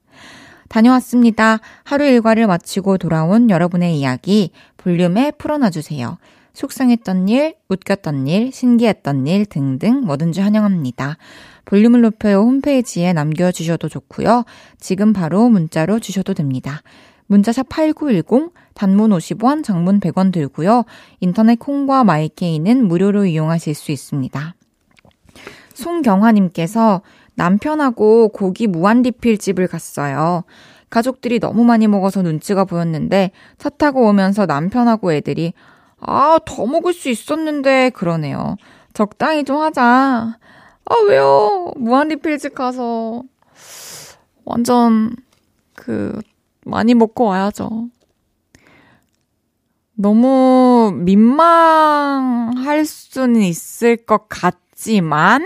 다녀왔습니다. 0.70 1.60
하루 1.84 2.06
일과를 2.06 2.48
마치고 2.48 2.98
돌아온 2.98 3.50
여러분의 3.50 4.00
이야기 4.00 4.52
볼륨에 4.78 5.32
풀어놔주세요. 5.32 6.18
속상했던 6.54 7.28
일, 7.28 7.56
웃겼던 7.68 8.28
일, 8.28 8.52
신기했던 8.52 9.28
일 9.28 9.46
등등 9.46 10.02
뭐든지 10.06 10.42
환영합니다. 10.42 11.18
볼륨을 11.66 12.02
높여요 12.02 12.42
홈페이지에 12.42 13.14
남겨주셔도 13.14 13.90
좋고요. 13.90 14.46
지금 14.80 15.14
바로 15.14 15.50
문자로 15.50 16.00
주셔도 16.00 16.34
됩니다. 16.34 16.82
문자샵 17.30 17.70
8910, 17.70 18.54
단문 18.74 19.12
50원, 19.12 19.64
장문 19.64 20.00
100원 20.00 20.34
들고요. 20.34 20.84
인터넷 21.20 21.60
콩과 21.60 22.04
마이케이는 22.04 22.88
무료로 22.88 23.26
이용하실 23.26 23.76
수 23.76 23.92
있습니다. 23.92 24.56
송경화님께서 25.76 27.02
남편하고 27.36 28.30
고기 28.30 28.66
무한 28.66 29.04
리필 29.04 29.38
집을 29.38 29.68
갔어요. 29.68 30.44
가족들이 30.90 31.40
너무 31.40 31.64
많이 31.64 31.88
먹어서 31.88 32.24
눈치가 32.24 32.66
보였는데 32.66 33.30
차 33.60 33.70
타고 33.70 34.08
오면서 34.08 34.48
남편하고 34.48 35.14
애들이 35.14 35.54
아, 36.00 36.40
더 36.46 36.66
먹을 36.66 36.94
수 36.94 37.10
있었는데 37.10 37.92
그러네요. 37.92 38.56
적당히 38.94 39.44
좀 39.44 39.58
하자. 39.58 39.84
아, 39.84 40.96
왜요? 41.08 41.74
무한 41.78 42.08
리필집 42.08 42.56
가서 42.56 43.22
완전 44.46 45.16
그 45.76 46.20
많이 46.70 46.94
먹고 46.94 47.26
와야죠. 47.26 47.90
너무 49.96 50.94
민망할 50.96 52.86
수는 52.86 53.42
있을 53.42 53.98
것 53.98 54.30
같지만 54.30 55.46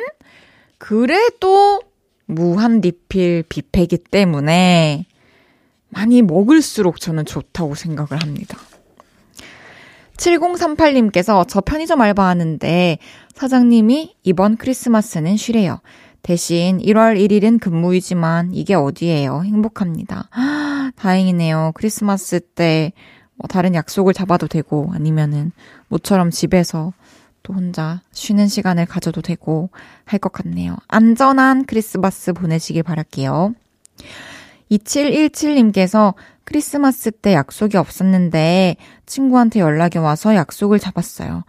그래도 0.78 1.82
무한 2.26 2.82
리필 2.82 3.44
뷔페기 3.50 3.98
때문에 3.98 5.06
많이 5.90 6.22
먹을수록 6.22 7.00
저는 7.00 7.26
좋다고 7.26 7.76
생각을 7.76 8.22
합니다. 8.22 8.60
7038님께서 10.18 11.46
저 11.48 11.62
편의점 11.62 12.02
알바하는데 12.02 12.98
사장님이 13.34 14.16
이번 14.24 14.58
크리스마스는 14.58 15.38
쉬래요. 15.38 15.80
대신 16.24 16.80
1월 16.80 17.20
1일은 17.20 17.60
근무이지만 17.60 18.54
이게 18.54 18.74
어디예요? 18.74 19.44
행복합니다. 19.44 20.30
아, 20.32 20.92
다행이네요. 20.96 21.74
크리스마스 21.76 22.40
때 22.40 22.92
뭐 23.36 23.48
다른 23.48 23.76
약속을 23.76 24.14
잡아도 24.14 24.48
되고 24.48 24.90
아니면은 24.94 25.52
모처럼 25.88 26.30
집에서 26.32 26.94
또 27.42 27.54
혼자 27.54 28.02
쉬는 28.12 28.48
시간을 28.48 28.86
가져도 28.86 29.22
되고 29.22 29.70
할 30.06 30.20
것 30.20 30.32
같네요. 30.32 30.78
안전한 30.88 31.66
크리스마스 31.66 32.32
보내시길 32.34 32.84
바랄게요. 32.84 33.54
2717님께서 34.72 36.14
크리스마스 36.46 37.12
때 37.12 37.34
약속이 37.34 37.78
없었는데 37.78 38.78
친구한테 39.06 39.60
연락이 39.60 39.98
와서 39.98 40.36
약속을 40.36 40.80
잡았어요. 40.80 41.44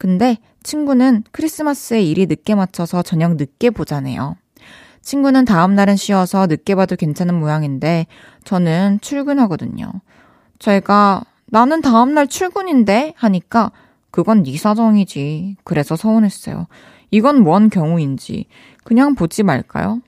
근데 0.00 0.38
친구는 0.62 1.24
크리스마스에 1.30 2.00
일이 2.00 2.24
늦게 2.24 2.54
맞춰서 2.54 3.02
저녁 3.02 3.36
늦게 3.36 3.68
보자네요. 3.68 4.34
친구는 5.02 5.44
다음 5.44 5.74
날은 5.74 5.96
쉬어서 5.96 6.46
늦게 6.46 6.74
봐도 6.74 6.96
괜찮은 6.96 7.38
모양인데 7.38 8.06
저는 8.44 9.00
출근하거든요. 9.02 9.92
제가 10.58 11.24
나는 11.44 11.82
다음 11.82 12.14
날 12.14 12.28
출근인데 12.28 13.12
하니까 13.14 13.72
그건 14.10 14.42
네 14.42 14.56
사정이지. 14.56 15.56
그래서 15.64 15.96
서운했어요. 15.96 16.66
이건 17.10 17.42
뭔 17.42 17.68
경우인지 17.68 18.46
그냥 18.84 19.14
보지 19.14 19.42
말까요? 19.42 20.00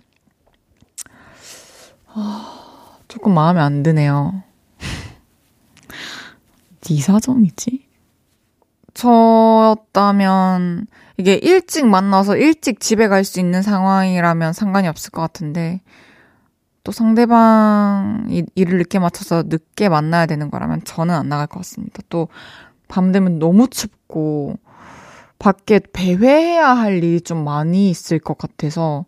아, 2.06 2.96
조금 3.08 3.34
마음에 3.34 3.60
안 3.60 3.82
드네요. 3.82 4.42
네 6.80 6.98
사정이지? 6.98 7.91
저였다면 8.94 10.86
이게 11.16 11.34
일찍 11.34 11.86
만나서 11.86 12.36
일찍 12.36 12.80
집에 12.80 13.08
갈 13.08 13.24
수 13.24 13.40
있는 13.40 13.62
상황이라면 13.62 14.52
상관이 14.52 14.88
없을 14.88 15.10
것 15.10 15.20
같은데 15.22 15.80
또 16.84 16.92
상대방이 16.92 18.44
일을 18.54 18.78
늦게 18.78 18.98
맞춰서 18.98 19.44
늦게 19.46 19.88
만나야 19.88 20.26
되는 20.26 20.50
거라면 20.50 20.82
저는 20.84 21.14
안 21.14 21.28
나갈 21.28 21.46
것 21.46 21.58
같습니다. 21.60 22.02
또 22.08 22.28
밤 22.92 23.10
되면 23.10 23.38
너무 23.38 23.68
춥고 23.68 24.58
밖에 25.38 25.80
배회해야 25.92 26.68
할 26.76 26.98
일이 26.98 27.20
좀 27.22 27.42
많이 27.42 27.88
있을 27.90 28.18
것 28.18 28.36
같아서 28.36 29.06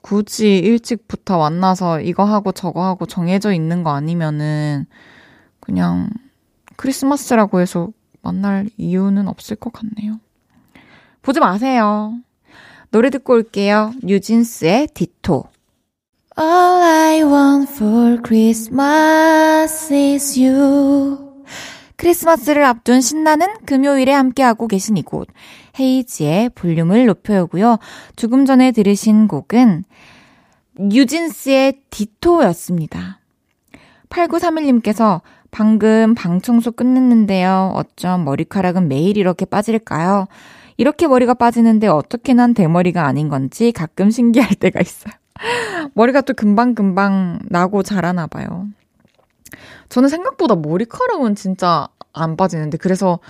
굳이 0.00 0.58
일찍부터 0.58 1.38
만나서 1.38 2.00
이거 2.02 2.24
하고 2.24 2.52
저거 2.52 2.84
하고 2.84 3.04
정해져 3.06 3.52
있는 3.52 3.82
거 3.82 3.90
아니면은 3.90 4.86
그냥 5.60 6.08
크리스마스라고 6.76 7.60
해서 7.60 7.88
만날 8.24 8.68
이유는 8.76 9.28
없을 9.28 9.56
것 9.56 9.72
같네요. 9.72 10.18
보지 11.22 11.40
마세요. 11.40 12.14
노래 12.90 13.10
듣고 13.10 13.34
올게요. 13.34 13.92
뉴진스의 14.02 14.88
디토. 14.94 15.44
All 16.38 16.82
I 16.82 17.22
want 17.22 17.72
for 17.72 18.20
Christmas 18.24 19.92
is 19.92 20.40
you. 20.40 21.32
크리스마스를 21.96 22.64
앞둔 22.64 23.00
신나는 23.00 23.46
금요일에 23.66 24.12
함께하고 24.12 24.66
계신 24.66 24.96
이곳. 24.96 25.28
헤이지의 25.78 26.50
볼륨을 26.50 27.06
높여요고요. 27.06 27.78
조금 28.16 28.44
전에 28.44 28.72
들으신 28.72 29.28
곡은 29.28 29.84
뉴진스의 30.78 31.80
디토였습니다. 31.90 33.20
8931님께서 34.08 35.20
방금 35.54 36.16
방 36.16 36.40
청소 36.40 36.72
끝냈는데요. 36.72 37.74
어쩜 37.76 38.24
머리카락은 38.24 38.88
매일 38.88 39.16
이렇게 39.16 39.44
빠질까요? 39.44 40.26
이렇게 40.78 41.06
머리가 41.06 41.34
빠지는데 41.34 41.86
어떻게 41.86 42.34
난 42.34 42.54
대머리가 42.54 43.06
아닌 43.06 43.28
건지 43.28 43.70
가끔 43.70 44.10
신기할 44.10 44.48
때가 44.58 44.80
있어요. 44.80 45.14
머리가 45.94 46.22
또 46.22 46.34
금방금방 46.34 47.38
나고 47.50 47.84
자라나 47.84 48.26
봐요. 48.26 48.66
저는 49.90 50.08
생각보다 50.08 50.56
머리카락은 50.56 51.36
진짜 51.36 51.86
안 52.12 52.36
빠지는데 52.36 52.76
그래서 52.76 53.20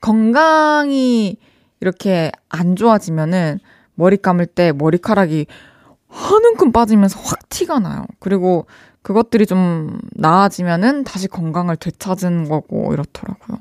건강이 0.00 1.36
이렇게 1.78 2.32
안 2.48 2.74
좋아지면은 2.74 3.60
머리 3.94 4.16
감을 4.16 4.46
때 4.46 4.72
머리카락이 4.72 5.46
한 6.08 6.44
움큼 6.46 6.72
빠지면서 6.72 7.20
확 7.20 7.48
티가 7.48 7.78
나요. 7.78 8.06
그리고 8.18 8.66
그것들이 9.02 9.46
좀 9.46 9.98
나아지면은 10.12 11.04
다시 11.04 11.28
건강을 11.28 11.76
되찾은 11.76 12.48
거고 12.48 12.92
이렇더라고요. 12.92 13.58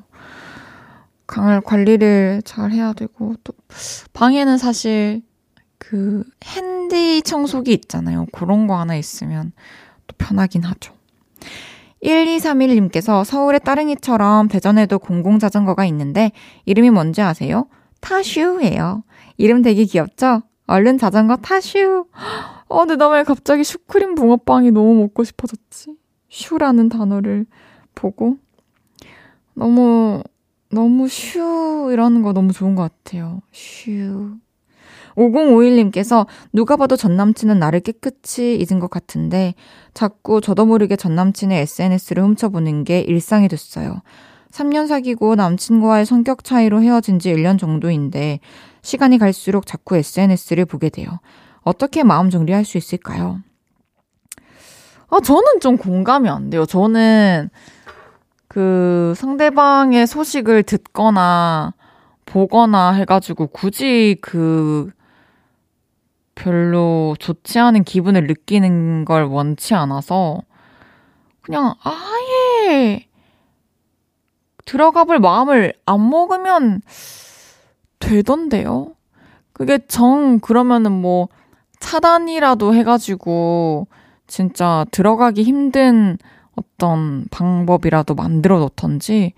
강을 1.27 1.61
관리를 1.61 2.41
잘 2.43 2.71
해야 2.71 2.93
되고 2.93 3.35
또 3.43 3.53
방에는 4.13 4.57
사실 4.57 5.21
그 5.77 6.23
핸디 6.43 7.21
청소기 7.21 7.71
있잖아요. 7.73 8.25
그런 8.31 8.67
거 8.67 8.77
하나 8.77 8.95
있으면 8.95 9.53
또 10.07 10.15
편하긴 10.17 10.63
하죠. 10.63 10.93
1231님께서 12.03 13.23
서울의 13.23 13.59
따릉이처럼 13.61 14.47
대전에도 14.47 14.99
공공자전거가 14.99 15.85
있는데 15.85 16.31
이름이 16.65 16.89
뭔지 16.89 17.21
아세요? 17.21 17.67
타슈예요. 18.01 19.03
이름 19.37 19.61
되게 19.61 19.83
귀엽죠? 19.83 20.41
얼른 20.67 20.97
자전거 20.97 21.35
타슈. 21.37 22.05
어, 22.69 22.79
근데 22.79 22.95
나 22.95 23.09
왜 23.09 23.23
갑자기 23.23 23.63
슈크림 23.63 24.15
붕어빵이 24.15 24.71
너무 24.71 24.93
먹고 24.95 25.23
싶어졌지? 25.23 25.95
슈라는 26.29 26.89
단어를 26.89 27.45
보고. 27.95 28.37
너무, 29.55 30.23
너무 30.71 31.07
슈, 31.07 31.89
이러는 31.91 32.21
거 32.21 32.31
너무 32.33 32.53
좋은 32.53 32.75
것 32.75 32.83
같아요. 32.83 33.41
슈. 33.51 34.37
5051님께서 35.17 36.27
누가 36.53 36.77
봐도 36.77 36.95
전 36.95 37.17
남친은 37.17 37.59
나를 37.59 37.81
깨끗이 37.81 38.57
잊은 38.61 38.79
것 38.79 38.89
같은데 38.89 39.53
자꾸 39.93 40.39
저도 40.39 40.65
모르게 40.65 40.95
전 40.95 41.15
남친의 41.15 41.61
SNS를 41.61 42.23
훔쳐보는 42.23 42.83
게 42.85 43.01
일상이 43.01 43.47
됐어요. 43.49 44.01
3년 44.51 44.87
사귀고 44.87 45.35
남친과의 45.35 46.05
성격 46.05 46.43
차이로 46.43 46.81
헤어진 46.81 47.19
지 47.19 47.33
1년 47.33 47.57
정도인데 47.59 48.39
시간이 48.81 49.17
갈수록 49.17 49.65
자꾸 49.65 49.97
SNS를 49.97 50.65
보게 50.65 50.89
돼요. 50.89 51.19
어떻게 51.69 52.03
마음 52.03 52.31
정리할 52.31 52.65
수 52.65 52.77
있을까요? 52.79 53.41
아, 55.11 55.19
저는 55.19 55.59
좀 55.61 55.77
공감이 55.77 56.27
안 56.27 56.49
돼요. 56.49 56.65
저는 56.65 57.49
그 58.47 59.13
상대방의 59.15 60.07
소식을 60.07 60.63
듣거나 60.63 61.73
보거나 62.25 62.93
해가지고 62.93 63.47
굳이 63.47 64.17
그 64.21 64.89
별로 66.33 67.15
좋지 67.19 67.59
않은 67.59 67.83
기분을 67.83 68.25
느끼는 68.25 69.05
걸 69.05 69.25
원치 69.25 69.75
않아서 69.75 70.41
그냥 71.41 71.75
아예 71.83 73.05
들어가 74.65 75.03
볼 75.03 75.19
마음을 75.19 75.73
안 75.85 76.09
먹으면 76.09 76.81
되던데요? 77.99 78.95
그게 79.53 79.77
정, 79.87 80.39
그러면은 80.39 80.91
뭐 80.91 81.27
차단이라도 81.79 82.75
해가지고 82.75 83.87
진짜 84.27 84.85
들어가기 84.91 85.43
힘든 85.43 86.17
어떤 86.55 87.25
방법이라도 87.31 88.15
만들어 88.15 88.59
놓던지 88.59 89.33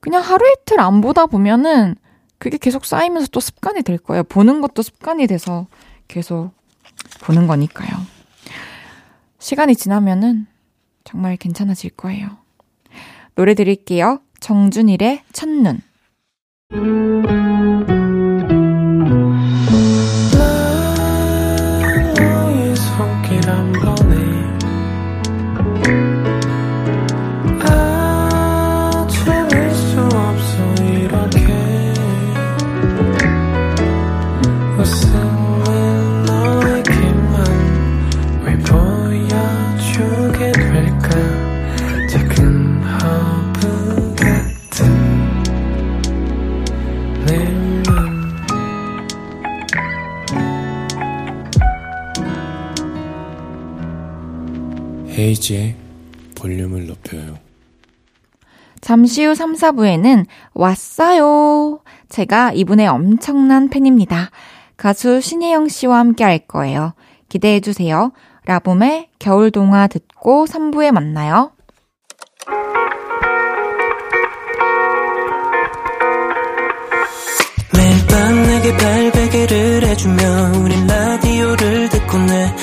그냥 0.00 0.22
하루 0.22 0.44
이틀 0.50 0.80
안 0.80 1.00
보다 1.00 1.26
보면은 1.26 1.96
그게 2.38 2.58
계속 2.58 2.84
쌓이면서 2.84 3.28
또 3.32 3.40
습관이 3.40 3.82
될 3.82 3.98
거예요. 3.98 4.22
보는 4.24 4.60
것도 4.60 4.82
습관이 4.82 5.26
돼서 5.26 5.66
계속 6.08 6.50
보는 7.22 7.46
거니까요. 7.46 7.88
시간이 9.38 9.76
지나면은 9.76 10.46
정말 11.04 11.36
괜찮아질 11.36 11.90
거예요. 11.90 12.28
노래 13.34 13.54
드릴게요. 13.54 14.20
정준일의 14.40 15.22
첫눈. 15.32 15.80
헤이지의 55.16 55.76
볼륨을 56.34 56.86
높여요. 56.86 57.38
잠시 58.80 59.24
후 59.24 59.34
3, 59.34 59.54
4부에는 59.54 60.26
왔어요. 60.52 61.80
제가 62.08 62.52
이분의 62.52 62.86
엄청난 62.86 63.70
팬입니다. 63.70 64.30
가수 64.76 65.20
신혜영 65.20 65.68
씨와 65.68 65.98
함께 65.98 66.24
할 66.24 66.40
거예요. 66.40 66.94
기대해 67.28 67.60
주세요. 67.60 68.12
라붐의 68.44 69.08
겨울 69.18 69.50
동화 69.50 69.86
듣고 69.86 70.44
3부에 70.44 70.90
만나요. 70.90 71.52
매일 77.74 78.06
밤 78.06 78.42
내게 78.42 78.76
발베개를 78.76 79.84
해주며 79.84 80.22
우린 80.62 80.86
라디오를 80.86 81.88
듣고 81.88 82.18
내 82.18 82.54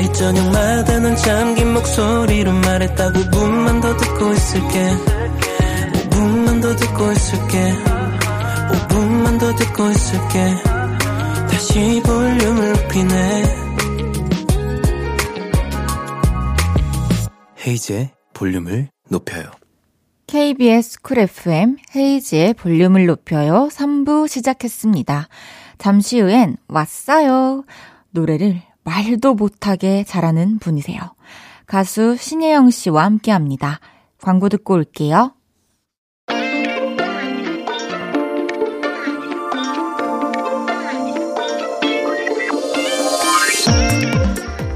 매일 0.00 0.12
저녁마다 0.14 0.98
넌 0.98 1.14
잠긴 1.14 1.74
목소리로 1.74 2.52
말했다 2.52 3.12
5분만 3.12 3.82
더 3.82 3.94
듣고 3.98 4.32
있을게. 4.32 4.88
5분만 6.08 6.62
더 6.62 6.74
듣고 6.74 7.12
있을게. 7.12 7.74
5분만 8.70 9.38
더 9.38 9.54
듣고 9.54 9.90
있을게. 9.90 10.54
다시 11.50 12.02
볼륨을 12.02 12.72
높이네. 12.72 13.42
헤이즈의 17.66 18.10
볼륨을 18.32 18.88
높여요. 19.10 19.50
KBS 20.28 21.02
Cool 21.02 21.18
FM 21.18 21.76
헤이즈의 21.94 22.54
볼륨을 22.54 23.04
높여요. 23.04 23.68
3부 23.70 24.28
시작했습니다. 24.28 25.28
잠시 25.76 26.20
후엔 26.20 26.56
왔어요. 26.68 27.64
노래를 28.12 28.62
말도 28.90 29.34
못하게 29.34 30.02
잘하는 30.02 30.58
분이세요. 30.58 30.98
가수 31.66 32.16
신혜영 32.16 32.70
씨와 32.70 33.04
함께 33.04 33.30
합니다. 33.30 33.78
광고 34.20 34.48
듣고 34.48 34.74
올게요. 34.74 35.32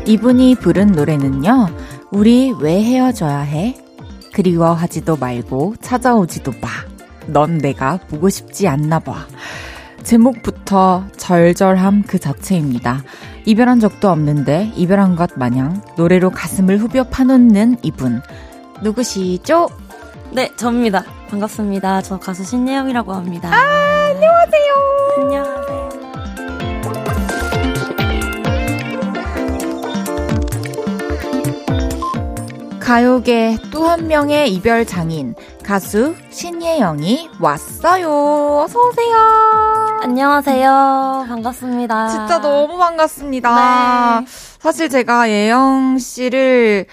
이분이 0.07 0.57
부른 0.57 0.92
노래는요, 0.92 1.66
우리 2.12 2.53
왜 2.61 2.85
헤어져야 2.85 3.40
해? 3.40 3.74
그리워하지도 4.33 5.16
말고 5.16 5.74
찾아오지도 5.81 6.53
마. 6.61 6.68
넌 7.27 7.59
내가 7.59 7.96
보고 7.96 8.29
싶지 8.29 8.68
않나 8.68 9.00
봐. 9.00 9.27
제목부터 10.05 11.05
절절함 11.16 12.05
그 12.07 12.20
자체입니다. 12.20 13.03
이별한 13.47 13.81
적도 13.81 14.09
없는데 14.11 14.73
이별한 14.75 15.17
것 15.17 15.31
마냥 15.37 15.83
노래로 15.97 16.31
가슴을 16.31 16.79
후벼 16.79 17.05
파놓는 17.05 17.79
이분. 17.83 18.23
누구시죠? 18.83 19.69
네, 20.33 20.51
저입니다. 20.57 21.05
반갑습니다. 21.31 22.03
저 22.03 22.19
가수 22.19 22.45
신예영이라고 22.45 23.13
합니다. 23.13 23.51
아, 23.53 24.11
안녕하세요. 24.11 24.73
안녕하세요. 25.19 25.84
가요계 32.85 33.57
또 33.70 33.88
한 33.88 34.07
명의 34.09 34.53
이별 34.53 34.85
장인 34.85 35.35
가수 35.64 36.14
신예영이 36.31 37.31
왔어요. 37.40 38.61
어서 38.61 38.79
오세요. 38.79 39.16
안녕하세요. 40.03 41.25
반갑습니다. 41.27 42.09
진짜 42.09 42.40
너무 42.40 42.77
반갑습니다. 42.77 44.20
네. 44.20 44.27
사실 44.61 44.90
제가 44.90 45.31
예영 45.31 45.97
씨를 45.99 46.85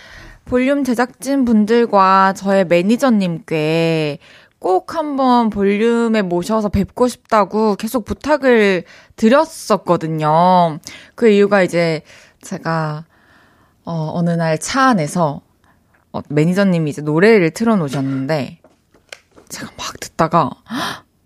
볼륨 0.45 0.85
제작진 0.85 1.43
분들과 1.43 2.33
저의 2.37 2.65
매니저님께 2.67 4.19
꼭 4.59 4.95
한번 4.95 5.49
볼륨에 5.49 6.21
모셔서 6.21 6.69
뵙고 6.69 7.09
싶다고 7.09 7.75
계속 7.75 8.05
부탁을 8.05 8.85
드렸었거든요. 9.17 10.79
그 11.15 11.27
이유가 11.29 11.63
이제 11.63 12.01
제가 12.41 13.03
어, 13.83 14.11
어느 14.13 14.29
날 14.29 14.57
차 14.57 14.83
안에서 14.83 15.41
어, 16.13 16.21
매니저님이 16.29 16.89
이제 16.91 17.01
노래를 17.01 17.51
틀어놓으셨는데 17.51 18.59
제가 19.49 19.71
막 19.77 19.99
듣다가 19.99 20.49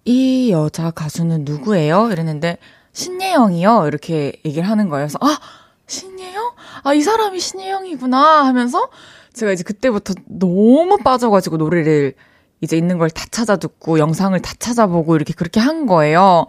이 0.06 0.52
여자 0.52 0.92
가수는 0.92 1.46
누구예요? 1.46 2.10
이랬는데 2.12 2.58
신예영이요 2.94 3.88
이렇게 3.88 4.34
얘기를 4.46 4.68
하는 4.70 4.90
거예요. 4.90 5.08
그래서 5.08 5.18
아 5.22 5.38
신예영? 5.88 6.52
아 6.84 6.94
이 6.94 7.02
사람이 7.02 7.40
신예영이구나 7.40 8.46
하면서 8.46 8.90
제가 9.34 9.52
이제 9.52 9.64
그때부터 9.64 10.14
너무 10.28 10.98
빠져가지고 10.98 11.58
노래를 11.58 12.14
이제 12.62 12.78
있는 12.78 12.98
걸 12.98 13.10
다 13.10 13.26
찾아 13.32 13.58
듣고 13.58 14.00
영상을 14.00 14.40
다 14.42 14.54
찾아보고 14.60 15.16
이렇게 15.16 15.34
그렇게 15.34 15.60
한 15.60 15.86
거예요. 15.88 16.46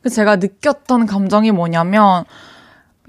그래서 0.00 0.16
제가 0.16 0.36
느꼈던 0.36 1.06
감정이 1.06 1.50
뭐냐면 1.52 2.24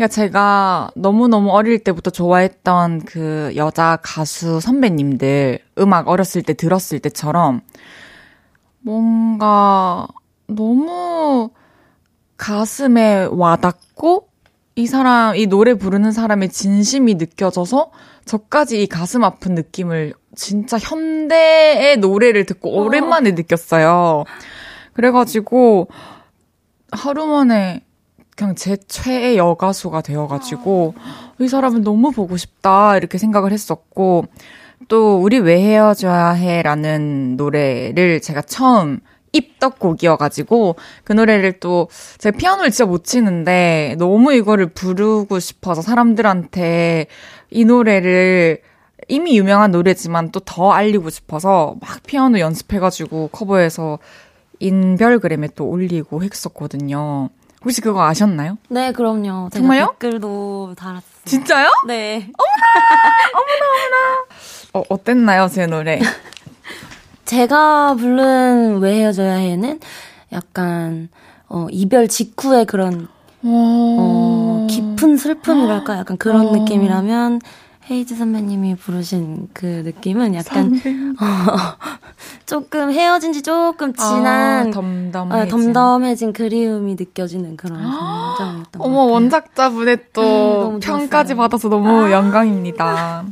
그러니까 0.02 0.08
제가 0.08 0.92
너무너무 0.96 1.52
어릴 1.52 1.78
때부터 1.78 2.10
좋아했던 2.10 3.02
그 3.06 3.54
여자 3.56 4.00
가수 4.02 4.60
선배님들 4.60 5.60
음악 5.78 6.08
어렸을 6.08 6.42
때 6.42 6.56
들었을 6.56 6.98
때처럼 6.98 7.62
뭔가 8.80 10.08
너무 10.48 11.52
가슴에 12.36 13.28
와닿고 13.30 14.30
이 14.76 14.88
사람, 14.88 15.36
이 15.36 15.46
노래 15.46 15.76
부르는 15.76 16.12
사람의 16.12 16.50
진심이 16.50 17.14
느껴져서 17.14 17.92
저까지 18.26 18.82
이 18.82 18.88
가슴 18.88 19.24
아픈 19.24 19.54
느낌을 19.54 20.16
진짜 20.34 20.80
현대의 20.80 21.98
노래를 21.98 22.48
듣고 22.48 22.76
어. 22.76 22.86
오랜만에 22.86 23.34
느꼈어요. 23.34 24.24
그래가지고 24.94 25.90
하루 26.92 27.28
만에 27.28 27.84
그냥 28.41 28.56
제 28.56 28.75
최애 28.75 29.38
여가수가 29.38 30.01
되어가지고 30.01 30.95
이 31.38 31.47
사람은 31.47 31.84
너무 31.84 32.12
보고 32.12 32.38
싶다 32.38 32.97
이렇게 32.97 33.19
생각을 33.19 33.51
했었고 33.51 34.25
또 34.88 35.17
우리 35.21 35.38
왜 35.38 35.62
헤어져야 35.62 36.32
해라는 36.32 37.38
노래를 37.38 38.19
제가 38.19 38.41
처음 38.41 38.99
입덕곡이어가지고 39.32 40.75
그 41.04 41.13
노래를 41.13 41.60
또 41.60 41.88
제가 42.17 42.36
피아노를 42.36 42.71
진짜 42.71 42.88
못 42.88 43.04
치는데 43.04 43.95
너무 43.99 44.34
이거를 44.34 44.71
부르고 44.71 45.39
싶어서 45.39 45.84
사람들한테 45.84 47.06
이 47.51 47.63
노래를 47.63 48.60
이미 49.08 49.38
유명한 49.38 49.69
노래지만 49.69 50.32
또 50.32 50.39
더 50.39 50.71
알리고 50.71 51.12
싶어서 51.12 51.75
막 51.80 52.01
피아노 52.08 52.39
연습해가지고 52.39 53.30
커버해서 53.32 53.99
인별그램에 54.60 55.49
또 55.56 55.67
올리고 55.67 56.23
했었거든요. 56.23 57.30
혹시 57.63 57.80
그거 57.82 58.04
아셨나요? 58.04 58.58
네, 58.69 58.91
그럼요. 58.91 59.50
정말요? 59.52 59.95
댓글도 60.00 60.74
달았어요. 60.76 61.02
진짜요? 61.26 61.69
네. 61.88 62.32
어, 64.74 64.84
어땠나요, 64.89 65.47
제 65.47 65.67
노래? 65.67 66.00
제가 67.26 67.95
부른 67.95 68.80
왜 68.80 68.95
헤어져야 68.95 69.36
해는 69.36 69.80
약간 70.32 71.10
어, 71.47 71.67
이별 71.69 72.08
직후의 72.08 72.65
그런 72.65 73.08
어, 73.43 74.67
깊은 74.69 75.17
슬픔이랄까 75.17 76.00
약간 76.00 76.17
그런 76.17 76.47
어. 76.47 76.52
느낌이라면 76.52 77.41
헤이즈 77.89 78.15
선배님이 78.15 78.76
부르신 78.76 79.50
그 79.54 79.65
느낌은 79.65 80.36
약간 80.36 80.72
어, 81.20 81.26
조금 82.46 82.91
헤어진 82.91 83.34
지 83.34 83.41
조금 83.41 83.94
지난 83.94 84.67
아, 84.67 84.72
덤덤. 84.72 85.32
어, 85.32 85.46
덤덤해진 85.48 86.34
그리움이 86.34 86.96
느껴지는 87.00 87.58
그런 87.58 87.78
감정이었던 87.82 88.72
것 88.80 88.86
어머, 88.86 88.98
같아요. 89.00 89.13
원작자분의 89.13 89.96
음, 89.96 90.04
또 90.13 90.22
너무 90.62 90.80
평까지. 90.80 91.34
받아서 91.36 91.70
너무 91.70 92.12
영광입니다. 92.12 93.26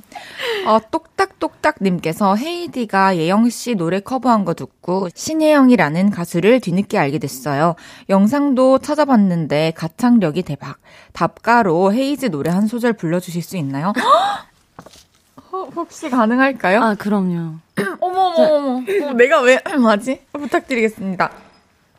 어, 0.66 0.80
똑딱똑딱님께서 0.92 2.36
헤이즈가 2.36 3.18
예영씨 3.18 3.76
노래 3.76 4.00
커버한 4.00 4.46
거 4.46 4.54
듣고 4.54 5.10
신예영이라는 5.14 6.10
가수를 6.12 6.60
뒤늦게 6.60 6.98
알게 6.98 7.20
됐어요. 7.20 7.76
영상도 8.10 8.80
찾아봤는데 8.80 9.74
가창력이 9.76 10.44
대박. 10.44 10.78
답가로 11.14 11.94
헤이즈 11.94 12.28
노래 12.28 12.52
한 12.52 12.68
소절 12.68 12.94
불러주실 12.94 13.42
수 13.42 13.58
있나요? 13.58 13.94
어, 15.52 15.68
혹시 15.76 16.10
가능할까요? 16.10 16.82
아 16.82 16.96
그럼요. 16.96 17.56
어머, 18.02 18.20
어머, 18.22 18.54
어머. 18.56 19.08
어, 19.10 19.14
내가 19.14 19.42
왜 19.42 19.60
하지? 19.86 20.22
부탁드리겠습니다. 20.34 21.32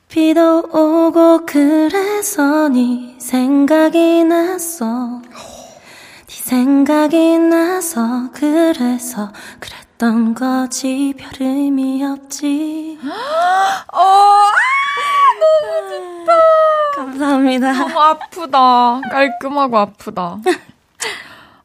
비도 0.09 0.61
오고 0.73 1.47
그래서 1.47 2.69
네 2.69 3.15
생각이 3.19 4.25
났어 4.25 5.21
네 5.23 5.29
생각이 6.41 7.39
나서 7.39 8.31
그래서 8.33 9.31
그랬던 9.61 10.35
거지 10.35 11.15
별 11.17 11.47
의미 11.47 12.03
없지 12.05 12.99
어, 13.05 13.99
아, 13.99 14.53
너무 15.41 16.25
좋다. 16.25 16.33
감사합니다 16.97 17.73
너무 17.73 18.01
아프다. 18.01 19.01
깔끔하고 19.11 19.79
아프다. 19.79 20.39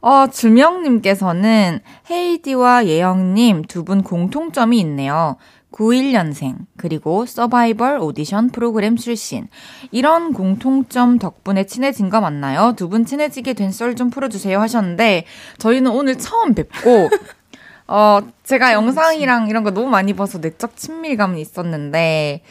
어, 0.01 0.27
주명님께서는 0.27 1.79
헤이디와 2.11 2.85
예영님 2.85 3.63
두 3.63 3.83
분 3.85 4.03
공통점이 4.03 4.79
있네요. 4.81 5.37
91년생, 5.75 6.55
그리고 6.77 7.25
서바이벌 7.25 7.99
오디션 7.99 8.49
프로그램 8.49 8.95
출신. 8.95 9.47
이런 9.91 10.31
공통점 10.33 11.19
덕분에 11.19 11.65
친해진 11.65 12.09
거 12.09 12.21
맞나요? 12.21 12.73
두 12.77 12.87
분 12.87 13.05
친해지게 13.05 13.53
된 13.53 13.69
썰 13.71 13.95
좀 13.95 14.09
풀어주세요 14.09 14.59
하셨는데, 14.61 15.25
저희는 15.57 15.91
오늘 15.91 16.17
처음 16.17 16.53
뵙고, 16.53 17.09
어, 17.87 18.19
제가 18.43 18.71
영상이랑 18.73 19.49
이런 19.49 19.63
거 19.63 19.71
너무 19.71 19.87
많이 19.89 20.13
봐서 20.13 20.37
내적 20.39 20.77
친밀감이 20.77 21.41
있었는데, 21.41 22.41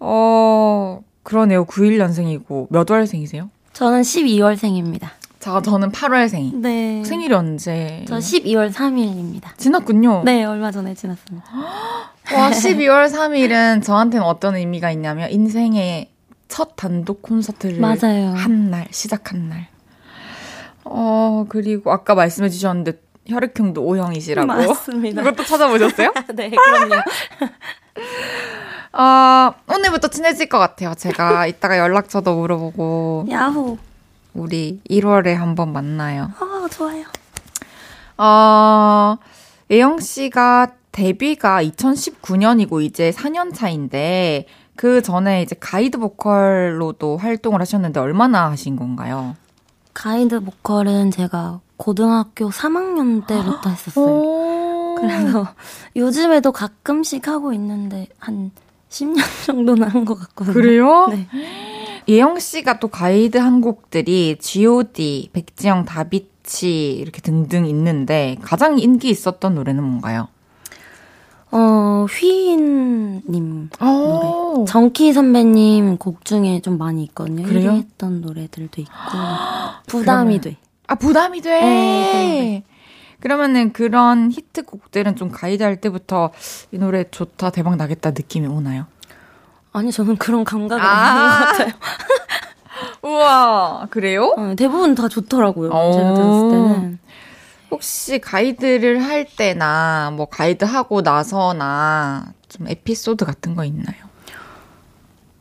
어, 0.00 1.00
그러네요. 1.22 1.64
91년생이고, 1.64 2.66
몇 2.70 2.90
월생이세요? 2.90 3.50
저는 3.72 4.02
12월생입니다 4.02 5.08
자, 5.38 5.60
저는 5.62 5.92
8월생. 5.92 6.56
네 6.56 7.04
생일이 7.04 7.32
언제? 7.32 8.04
저 8.08 8.16
12월 8.18 8.72
3일입니다 8.72 9.56
지났군요. 9.56 10.22
네 10.24 10.42
얼마 10.44 10.72
전에 10.72 10.94
지났습니다 10.94 11.46
와, 12.34 12.50
12월 12.50 13.10
3일은 13.10 13.82
저한테는 13.82 14.24
어떤 14.26 14.56
의미가 14.56 14.90
있냐면, 14.92 15.30
인생의 15.30 16.10
첫 16.48 16.76
단독 16.76 17.22
콘서트를 17.22 17.80
맞아요. 17.80 18.30
한 18.34 18.70
날, 18.70 18.86
시작한 18.90 19.48
날. 19.48 19.68
어, 20.84 21.46
그리고 21.48 21.92
아까 21.92 22.14
말씀해 22.14 22.48
주셨는데, 22.48 23.00
혈액형도 23.26 23.82
O형이시라고. 23.84 24.46
맞습니다 24.46 25.22
그것도 25.22 25.44
찾아보셨어요? 25.44 26.14
네 26.34 26.48
그럼요 26.48 26.94
어, 28.92 29.54
오늘부터 29.70 30.08
친해질 30.08 30.48
것 30.48 30.58
같아요. 30.58 30.94
제가 30.96 31.46
이따가 31.46 31.76
연락처도 31.78 32.34
물어보고, 32.36 33.26
야호 33.30 33.76
우리 34.32 34.80
1월에 34.88 35.34
한번 35.34 35.72
만나요. 35.74 36.30
아 36.38 36.66
좋아요 36.70 37.04
어, 38.16 39.16
예영 39.70 40.00
씨가 40.00 40.68
데뷔가 40.92 41.62
2019년이고 41.62 42.82
이제 42.82 43.10
4년 43.10 43.54
차인데 43.54 44.46
그 44.76 45.02
전에 45.02 45.42
이제 45.42 45.56
가이드 45.58 45.98
보컬로도 45.98 47.16
활동을 47.16 47.60
하셨는데 47.60 48.00
얼마나 48.00 48.50
하신 48.50 48.76
건가요? 48.76 49.36
가이드 49.94 50.40
보컬은 50.40 51.10
제가 51.10 51.60
고등학교 51.76 52.50
3학년 52.50 53.26
때부터 53.26 53.70
했었어요 53.70 54.04
오. 54.06 54.94
그래서 55.00 55.46
요즘에도 55.96 56.52
가끔씩 56.52 57.26
하고 57.28 57.52
있는데 57.52 58.06
한 58.18 58.50
10년 58.90 59.22
정도는 59.46 59.88
한 59.88 60.04
것 60.04 60.14
같거든요. 60.18 60.54
그래요? 60.54 61.06
네. 61.10 61.26
예영 62.08 62.38
씨가 62.38 62.78
또 62.80 62.88
가이드 62.88 63.36
한 63.36 63.60
곡들이 63.60 64.38
G.O.D, 64.40 65.30
백지영, 65.34 65.84
다비치 65.84 66.92
이렇게 66.92 67.20
등등 67.20 67.66
있는데 67.66 68.38
가장 68.40 68.78
인기 68.78 69.10
있었던 69.10 69.54
노래는 69.54 69.84
뭔가요? 69.84 70.28
어, 71.50 72.06
휘인님 72.10 73.70
오. 73.80 73.84
노래. 73.84 74.64
정키 74.66 75.12
선배님 75.12 75.96
곡 75.96 76.24
중에 76.24 76.60
좀 76.60 76.76
많이 76.78 77.02
있거든요. 77.04 77.44
그래요? 77.46 77.72
1위 77.72 77.76
했던 77.76 78.20
노래들도 78.20 78.80
있고. 78.82 78.92
부담이 79.86 80.38
그러면- 80.38 80.40
돼. 80.40 80.56
아, 80.86 80.94
부담이 80.94 81.40
돼. 81.42 81.60
네, 81.60 82.64
그러면은 83.20 83.72
그런 83.72 84.30
히트곡들은 84.32 85.16
좀 85.16 85.30
가이드 85.30 85.62
할 85.62 85.80
때부터 85.80 86.30
이 86.72 86.78
노래 86.78 87.04
좋다, 87.10 87.50
대박 87.50 87.76
나겠다 87.76 88.10
느낌이 88.10 88.46
오나요? 88.46 88.86
아니, 89.72 89.92
저는 89.92 90.16
그런 90.16 90.44
감각이 90.44 90.80
아. 90.82 90.86
없는 90.88 91.28
것 91.28 91.46
같아요. 91.58 91.72
우와, 93.02 93.86
그래요? 93.90 94.34
어, 94.36 94.54
대부분 94.56 94.94
다 94.94 95.08
좋더라고요. 95.08 95.70
오. 95.70 95.92
제가 95.92 96.14
들었을 96.14 96.50
때는. 96.50 96.98
혹시 97.70 98.18
가이드를 98.18 99.02
할 99.04 99.24
때나 99.26 100.12
뭐 100.14 100.26
가이드 100.26 100.64
하고 100.64 101.02
나서나 101.02 102.32
좀 102.48 102.68
에피소드 102.68 103.24
같은 103.24 103.54
거 103.54 103.64
있나요? 103.64 104.08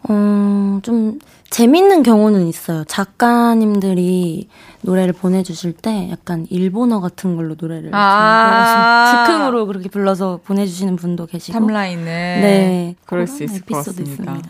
어, 0.10 0.80
좀 0.84 1.20
재밌는 1.50 2.04
경우는 2.04 2.48
있어요. 2.48 2.84
작가님들이 2.86 4.50
노래를 4.82 5.14
보내주실 5.14 5.74
때 5.74 6.10
약간 6.12 6.46
일본어 6.50 7.00
같은 7.00 7.36
걸로 7.36 7.56
노래를 7.60 7.92
아. 7.94 9.26
좀 9.26 9.26
즉흥으로 9.26 9.66
그렇게 9.68 9.90
불러서 9.90 10.40
보내주시는 10.44 10.98
분도 10.98 11.26
계시고. 11.26 11.58
탑라인을 11.58 12.06
네. 12.06 12.96
그럴 13.06 13.28
수 13.28 13.44
있을 13.44 13.62
것 13.62 13.78
같습니다. 13.78 14.12
있습니다. 14.12 14.50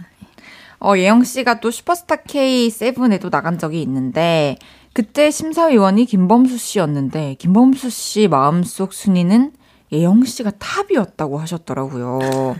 어, 0.79 0.95
예영 0.95 1.23
씨가 1.23 1.59
또 1.59 1.71
슈퍼스타 1.71 2.17
K7에도 2.17 3.31
나간 3.31 3.57
적이 3.57 3.81
있는데 3.81 4.57
그때 4.97 5.29
심사위원이 5.29 6.05
김범수 6.05 6.57
씨였는데 6.57 7.35
김범수 7.37 7.91
씨 7.91 8.27
마음속 8.27 8.93
순위는 8.93 9.51
예영 9.93 10.25
씨가 10.25 10.53
탑이었다고 10.57 11.37
하셨더라고요. 11.37 12.55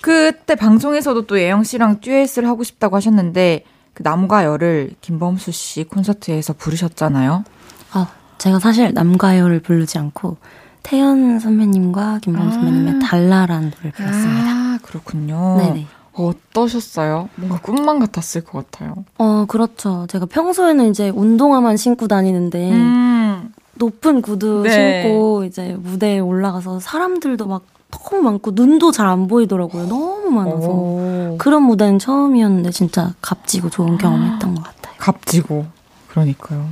그때 0.00 0.54
방송에서도 0.54 1.26
또 1.26 1.40
예영 1.40 1.64
씨랑 1.64 1.98
듀엣을 1.98 2.46
하고 2.46 2.62
싶다고 2.62 2.94
하셨는데 2.94 3.64
그 3.92 4.04
남과 4.04 4.44
여를 4.44 4.92
김범수 5.00 5.50
씨 5.50 5.82
콘서트에서 5.82 6.52
부르셨잖아요. 6.52 7.42
아, 7.90 8.06
제가 8.38 8.60
사실 8.60 8.94
남가요를 8.94 9.58
부르지 9.58 9.98
않고 9.98 10.36
태연 10.84 11.40
선배님과 11.40 12.20
김범 12.22 12.52
선배님의 12.52 13.00
달라라는 13.00 13.70
노래를 13.70 13.90
불렀습니다. 13.90 14.48
아, 14.48 14.78
그렇군요. 14.82 15.56
네네. 15.58 15.86
어떠셨어요? 16.26 17.28
뭔가 17.36 17.58
꿈만 17.60 17.98
같았을 17.98 18.44
것 18.44 18.70
같아요. 18.70 19.04
어, 19.18 19.44
그렇죠. 19.48 20.06
제가 20.08 20.26
평소에는 20.26 20.90
이제 20.90 21.10
운동화만 21.10 21.76
신고 21.76 22.08
다니는데 22.08 22.70
음. 22.72 23.52
높은 23.74 24.22
구두 24.22 24.62
네. 24.64 25.02
신고 25.02 25.44
이제 25.44 25.76
무대에 25.78 26.18
올라가서 26.18 26.80
사람들도 26.80 27.46
막 27.46 27.62
너무 27.90 28.22
많고 28.22 28.50
눈도 28.54 28.90
잘 28.92 29.06
안 29.06 29.28
보이더라고요. 29.28 29.86
너무 29.86 30.30
많아서. 30.30 30.68
오. 30.68 31.36
그런 31.38 31.62
무대는 31.62 31.98
처음이었는데 31.98 32.70
진짜 32.70 33.14
값지고 33.22 33.70
좋은 33.70 33.96
경험했던 33.96 34.54
것 34.56 34.62
같아요. 34.64 34.94
값지고. 34.98 35.66
그러니까요. 36.08 36.68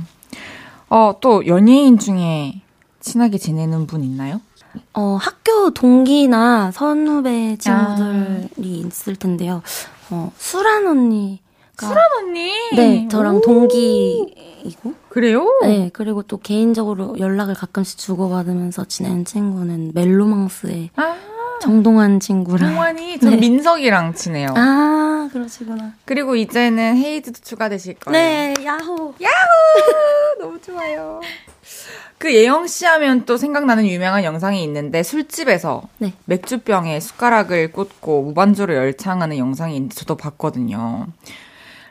어, 0.89 1.13
또 1.21 1.45
연예인 1.47 1.97
중에 1.97 2.61
친하게 2.99 3.37
지내는 3.37 3.87
분 3.87 4.03
있나요? 4.03 4.41
어, 4.93 5.17
학교 5.19 5.71
동기나 5.71 6.71
선후배 6.71 7.57
친구들이 7.59 8.83
아. 8.83 8.87
있을 8.87 9.15
텐데요. 9.15 9.61
어, 10.09 10.31
수란 10.37 10.87
언니. 10.87 11.41
수란 11.79 11.97
언니? 12.19 12.51
네, 12.75 13.07
저랑 13.09 13.37
오. 13.37 13.41
동기이고. 13.41 14.93
그래요? 15.09 15.47
네, 15.61 15.91
그리고 15.93 16.23
또 16.23 16.37
개인적으로 16.39 17.15
연락을 17.19 17.53
가끔씩 17.53 17.99
주고받으면서 17.99 18.85
지내는 18.85 19.25
친구는 19.25 19.91
멜로망스의 19.93 20.89
아. 20.95 21.15
정동환 21.61 22.19
친구랑. 22.19 22.71
동환이 22.71 23.19
전 23.19 23.31
네. 23.31 23.37
민석이랑 23.37 24.13
친해요. 24.13 24.53
아, 24.55 25.29
그러시구나. 25.33 25.93
그리고 26.05 26.35
이제는 26.35 26.97
헤이즈도 26.97 27.39
추가되실 27.43 27.95
거예요. 27.95 28.11
네, 28.11 28.53
야호. 28.63 29.15
야호! 29.21 30.39
너무 30.39 30.61
좋아요. 30.61 31.19
그 32.17 32.33
예영 32.33 32.65
씨 32.67 32.85
하면 32.85 33.25
또 33.25 33.37
생각나는 33.37 33.85
유명한 33.85 34.23
영상이 34.23 34.63
있는데 34.63 35.03
술집에서 35.03 35.83
네. 35.99 36.13
맥주병에 36.25 36.99
숟가락을 36.99 37.71
꽂고 37.71 38.23
무반주로 38.23 38.73
열창하는 38.73 39.37
영상이 39.37 39.75
있는데 39.75 39.93
저도 39.95 40.15
봤거든요. 40.15 41.07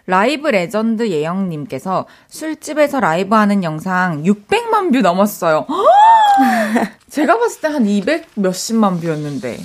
라이브 0.09 0.49
레전드 0.49 1.09
예영님께서 1.09 2.07
술집에서 2.29 3.01
라이브 3.01 3.35
하는 3.35 3.63
영상 3.65 4.23
600만 4.23 4.93
뷰 4.93 5.01
넘었어요. 5.01 5.67
제가 7.11 7.39
봤을 7.39 7.61
때 7.61 7.69
한 7.69 7.87
200 7.87 8.27
몇십만 8.35 9.01
뷰였는데. 9.01 9.59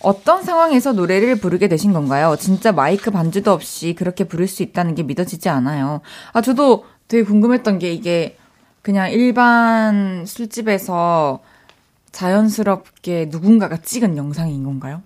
어떤 0.00 0.42
상황에서 0.42 0.92
노래를 0.92 1.36
부르게 1.36 1.66
되신 1.66 1.92
건가요? 1.94 2.36
진짜 2.38 2.72
마이크 2.72 3.10
반주도 3.10 3.52
없이 3.52 3.94
그렇게 3.94 4.24
부를 4.24 4.46
수 4.46 4.62
있다는 4.62 4.94
게 4.94 5.02
믿어지지 5.02 5.48
않아요. 5.48 6.02
아, 6.34 6.42
저도 6.42 6.84
되게 7.08 7.22
궁금했던 7.24 7.78
게 7.78 7.90
이게 7.92 8.36
그냥 8.84 9.10
일반 9.10 10.26
술집에서 10.26 11.40
자연스럽게 12.12 13.28
누군가가 13.30 13.78
찍은 13.78 14.18
영상인 14.18 14.62
건가요? 14.62 15.00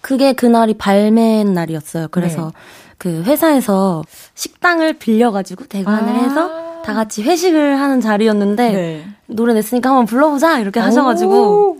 그게 0.00 0.32
그날이 0.32 0.74
발매 0.74 1.44
날이었어요. 1.44 2.08
그래서 2.10 2.46
네. 2.46 2.52
그 2.98 3.22
회사에서 3.22 4.02
식당을 4.34 4.94
빌려가지고 4.94 5.66
대관을 5.66 6.12
아~ 6.12 6.22
해서 6.24 6.82
다 6.82 6.94
같이 6.94 7.22
회식을 7.22 7.78
하는 7.78 8.00
자리였는데 8.00 8.72
네. 8.72 9.06
노래 9.26 9.54
냈으니까 9.54 9.90
한번 9.90 10.06
불러보자 10.06 10.58
이렇게 10.58 10.80
하셔가지고 10.80 11.78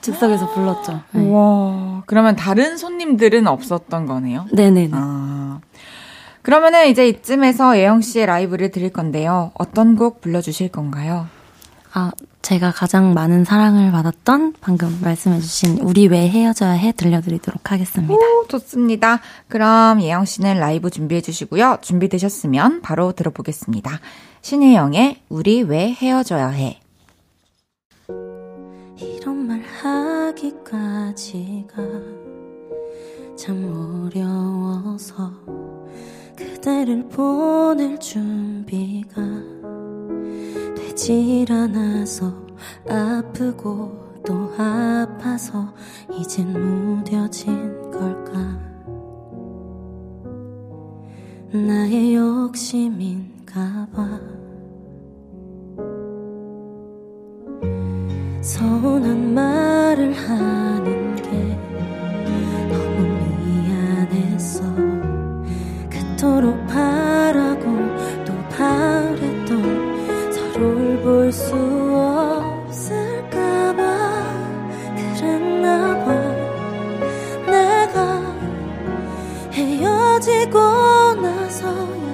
즉석에서 0.00 0.54
불렀죠. 0.54 1.02
네. 1.12 1.30
와 1.30 2.02
그러면 2.06 2.34
다른 2.34 2.76
손님들은 2.76 3.46
없었던 3.46 4.06
거네요? 4.06 4.46
네네네. 4.52 4.90
아. 4.92 5.60
그러면은 6.44 6.88
이제 6.88 7.08
이쯤에서 7.08 7.78
예영 7.78 8.02
씨의 8.02 8.26
라이브를 8.26 8.70
드릴 8.70 8.90
건데요. 8.90 9.50
어떤 9.54 9.96
곡 9.96 10.20
불러주실 10.20 10.68
건가요? 10.68 11.26
아, 11.94 12.12
제가 12.42 12.70
가장 12.70 13.14
많은 13.14 13.44
사랑을 13.44 13.90
받았던 13.90 14.56
방금 14.60 15.00
말씀해주신 15.02 15.78
우리 15.78 16.06
왜 16.06 16.28
헤어져야 16.28 16.72
해 16.72 16.92
들려드리도록 16.92 17.72
하겠습니다. 17.72 18.12
오, 18.12 18.46
좋습니다. 18.46 19.20
그럼 19.48 20.02
예영 20.02 20.26
씨는 20.26 20.58
라이브 20.58 20.90
준비해 20.90 21.22
주시고요. 21.22 21.78
준비되셨으면 21.80 22.82
바로 22.82 23.12
들어보겠습니다. 23.12 24.00
신혜영의 24.42 25.22
우리 25.30 25.62
왜 25.62 25.92
헤어져야 25.92 26.48
해. 26.48 26.78
이런 28.98 29.46
말 29.46 29.62
하기까지가 29.80 31.76
참 33.34 34.10
어려워서 34.12 35.32
그대를 36.64 37.06
보낼 37.10 37.98
준비가 38.00 39.20
되질 40.74 41.52
않아서 41.52 42.32
아프고 42.88 44.22
또 44.24 44.50
아파서 44.56 45.74
이젠 46.10 46.50
무뎌진 46.54 47.90
걸까? 47.90 48.58
나의 51.52 52.14
욕심인가 52.14 53.86
봐. 53.92 54.18
서운한 58.40 59.34
말을 59.34 60.14
하는 60.14 61.14
게 61.16 61.58
너무 62.70 63.02
미안했어 63.44 65.03
그토록 66.24 66.66
바라고 66.66 67.64
또 68.24 68.32
바랬던 68.48 70.32
서로를 70.32 71.02
볼 71.02 71.30
수 71.30 71.54
없을까봐 72.64 73.82
그랬나봐. 74.96 76.06
내가 77.46 78.22
헤어지고 79.52 80.58
나서야 81.20 82.08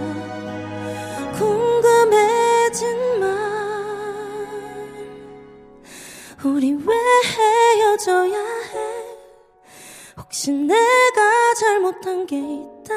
궁금해진 1.39 3.21
말. 3.21 3.29
우리 6.45 6.73
왜 6.73 6.95
헤어져야 7.79 8.39
해? 8.39 8.75
혹시 10.17 10.51
내가 10.51 11.55
잘못한 11.61 12.27
게 12.27 12.39
있다 12.39 12.95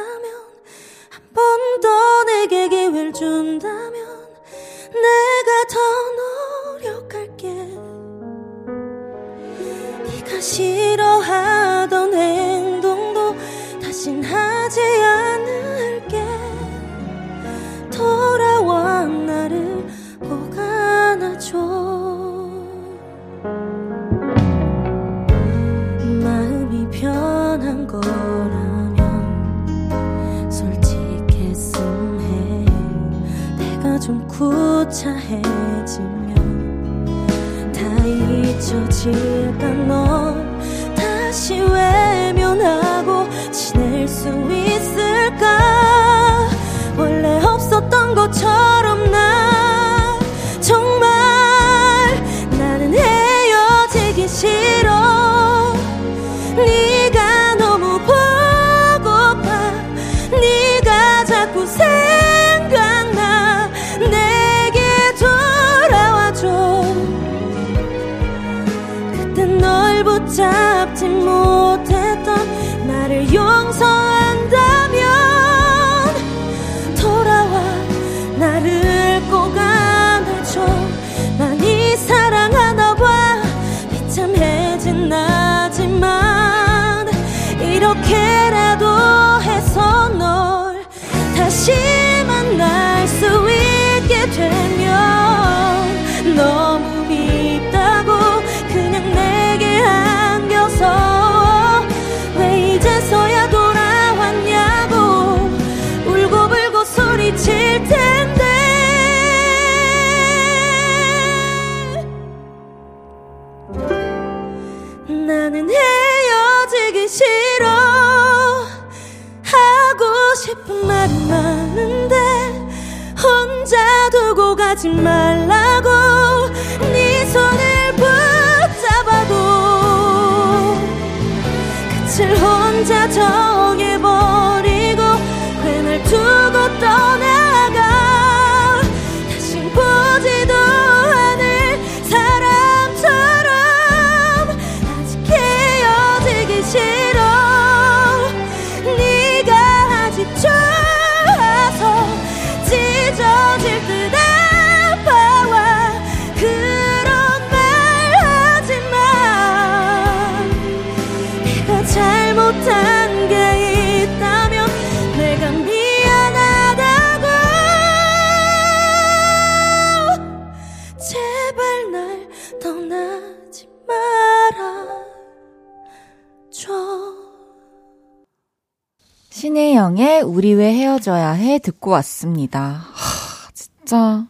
헤어져야 181.03 181.31
해 181.31 181.59
듣고 181.59 181.91
왔습니다. 181.91 182.59
하, 182.61 183.51
진짜 183.53 184.25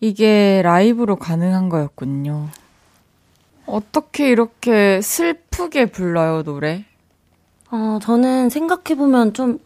이게 0.00 0.62
라이브로 0.64 1.16
가능한 1.16 1.68
거였군요. 1.68 2.48
어떻게 3.66 4.30
이렇게 4.30 5.02
슬프게 5.02 5.86
불러요, 5.86 6.42
노래? 6.44 6.86
어, 7.70 7.98
저는 8.00 8.48
생각해보면 8.48 9.34
좀, 9.34 9.58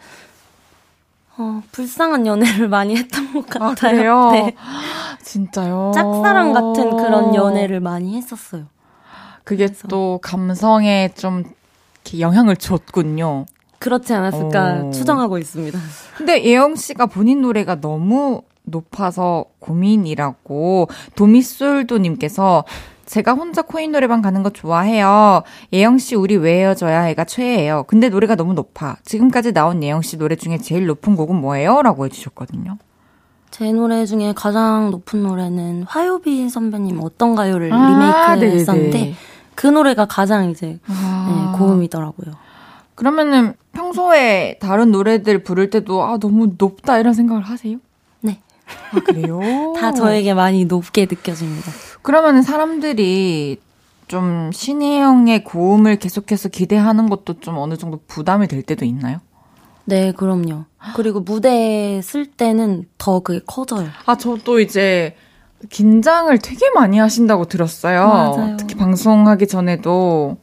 어, 1.37 1.63
불쌍한 1.71 2.27
연애를 2.27 2.69
많이 2.69 2.97
했던 2.97 3.33
것 3.33 3.47
같아요. 3.47 4.19
아? 4.19 4.33
네. 4.33 4.57
진짜요? 5.23 5.93
짝사랑 5.95 6.53
같은 6.53 6.97
그런 6.97 7.35
연애를 7.37 7.79
많이 7.79 8.17
했었어요. 8.17 8.67
그게 9.45 9.67
그래서. 9.67 9.87
또 9.87 10.19
감성에 10.23 11.11
좀 11.15 11.45
영향을 12.19 12.57
줬군요. 12.57 13.47
그렇지 13.81 14.13
않았을까 14.13 14.83
오. 14.85 14.91
추정하고 14.91 15.39
있습니다. 15.39 15.79
근데 16.17 16.45
예영 16.45 16.77
씨가 16.77 17.07
본인 17.07 17.41
노래가 17.41 17.81
너무 17.81 18.43
높아서 18.63 19.47
고민이라고 19.59 20.89
도미솔도님께서 21.17 22.65
제가 23.07 23.33
혼자 23.33 23.63
코인 23.63 23.91
노래방 23.91 24.23
가는 24.23 24.43
거 24.45 24.51
좋아해요. 24.51 25.43
예영 25.73 25.99
씨 25.99 26.15
우리 26.15 26.37
왜 26.37 26.61
헤어져야 26.61 27.01
해가 27.01 27.25
최애예요. 27.25 27.85
근데 27.89 28.09
노래가 28.11 28.37
너무 28.37 28.53
높아. 28.53 28.99
지금까지 29.03 29.53
나온 29.53 29.83
예영 29.83 30.03
씨 30.03 30.17
노래 30.17 30.37
중에 30.37 30.59
제일 30.59 30.87
높은 30.87 31.17
곡은 31.17 31.35
뭐예요? 31.35 31.83
라고 31.83 32.05
해주셨거든요. 32.05 32.77
제 33.51 33.73
노래 33.73 34.07
중에 34.07 34.33
가장 34.37 34.91
높은 34.91 35.23
노래는 35.23 35.85
화요비 35.85 36.49
선배님 36.51 37.01
어떤 37.03 37.35
가요를 37.35 37.73
아, 37.73 38.37
리메이크했었는데 38.37 39.15
그 39.57 39.67
노래가 39.67 40.05
가장 40.05 40.51
이제 40.51 40.79
아. 40.87 41.53
네, 41.53 41.59
고음이더라고요. 41.59 42.50
그러면은 43.01 43.55
평소에 43.73 44.59
다른 44.61 44.91
노래들 44.91 45.43
부를 45.43 45.71
때도 45.71 46.05
아 46.05 46.19
너무 46.19 46.53
높다 46.59 46.99
이런 46.99 47.15
생각을 47.15 47.43
하세요? 47.43 47.79
네. 48.21 48.43
아 48.93 49.01
그래요? 49.01 49.41
다 49.81 49.95
저에게 49.95 50.35
많이 50.35 50.67
높게 50.67 51.07
느껴집니다. 51.07 51.73
그러면은 52.03 52.43
사람들이 52.43 53.59
좀 54.07 54.51
신혜영의 54.53 55.45
고음을 55.45 55.97
계속해서 55.97 56.51
기대하는 56.51 57.09
것도 57.09 57.41
좀 57.41 57.57
어느 57.57 57.79
정도 57.79 58.01
부담이 58.07 58.49
될 58.49 58.63
때도 58.63 58.85
있나요? 58.85 59.21
네, 59.87 60.13
그럼요. 60.13 60.67
그리고 60.95 61.21
무대에 61.21 62.03
쓸 62.03 62.27
때는 62.27 62.85
더 62.99 63.21
그게 63.21 63.41
커져요. 63.47 63.89
아, 64.05 64.19
저도 64.19 64.61
이제 64.61 65.17
긴장을 65.71 66.37
되게 66.37 66.69
많이 66.75 66.99
하신다고 66.99 67.47
들었어요. 67.47 68.07
맞아요. 68.07 68.57
특히 68.59 68.75
방송하기 68.75 69.47
전에도 69.47 70.37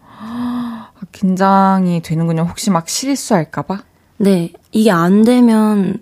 긴장이 1.22 2.02
되는군요. 2.02 2.44
혹시 2.44 2.70
막 2.70 2.88
실수할까봐? 2.88 3.80
네, 4.18 4.52
이게 4.72 4.92
안 4.92 5.24
되면 5.24 5.98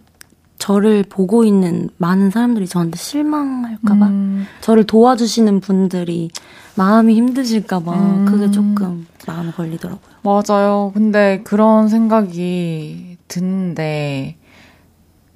저를 0.60 1.04
보고 1.08 1.44
있는 1.46 1.90
많은 1.98 2.32
사람들이 2.32 2.68
저한테 2.68 2.98
실망할까봐, 2.98 4.08
음. 4.08 4.46
저를 4.62 4.86
도와주시는 4.86 5.62
분들이 5.62 6.30
마음이 6.76 7.16
힘드실까봐 7.16 7.94
음. 7.94 8.26
그게 8.26 8.52
조금 8.52 9.08
마음에 9.28 9.52
걸리더라고요. 9.52 10.02
맞아요. 10.24 10.92
근데 10.94 11.42
그런 11.44 11.88
생각이 11.88 13.18
드는데 13.28 14.38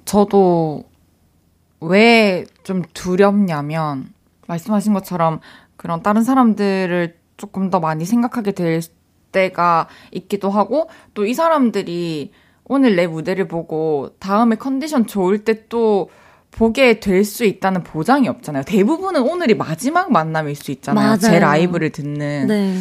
저도 0.04 0.84
왜 1.80 2.44
좀 2.62 2.82
두렵냐면 2.92 4.12
말씀하신 4.46 4.92
것처럼 4.92 5.40
그런 5.76 6.02
다른 6.02 6.22
사람들을 6.22 7.16
조금 7.36 7.70
더 7.70 7.80
많이 7.80 8.04
생각하게 8.04 8.52
될 8.52 8.80
때가 9.32 9.88
있기도 10.12 10.50
하고 10.50 10.88
또 11.14 11.24
이 11.24 11.34
사람들이 11.34 12.32
오늘 12.64 12.96
내 12.96 13.06
무대를 13.06 13.48
보고 13.48 14.10
다음에 14.20 14.56
컨디션 14.56 15.06
좋을 15.06 15.44
때 15.44 15.66
또 15.68 16.08
보게 16.52 16.98
될 17.00 17.24
수 17.24 17.44
있다는 17.44 17.84
보장이 17.84 18.28
없잖아요. 18.28 18.64
대부분은 18.64 19.22
오늘이 19.22 19.54
마지막 19.54 20.10
만남일 20.10 20.56
수 20.56 20.70
있잖아요. 20.72 21.04
맞아요. 21.06 21.18
제 21.18 21.38
라이브를 21.38 21.90
듣는. 21.90 22.46
네. 22.48 22.76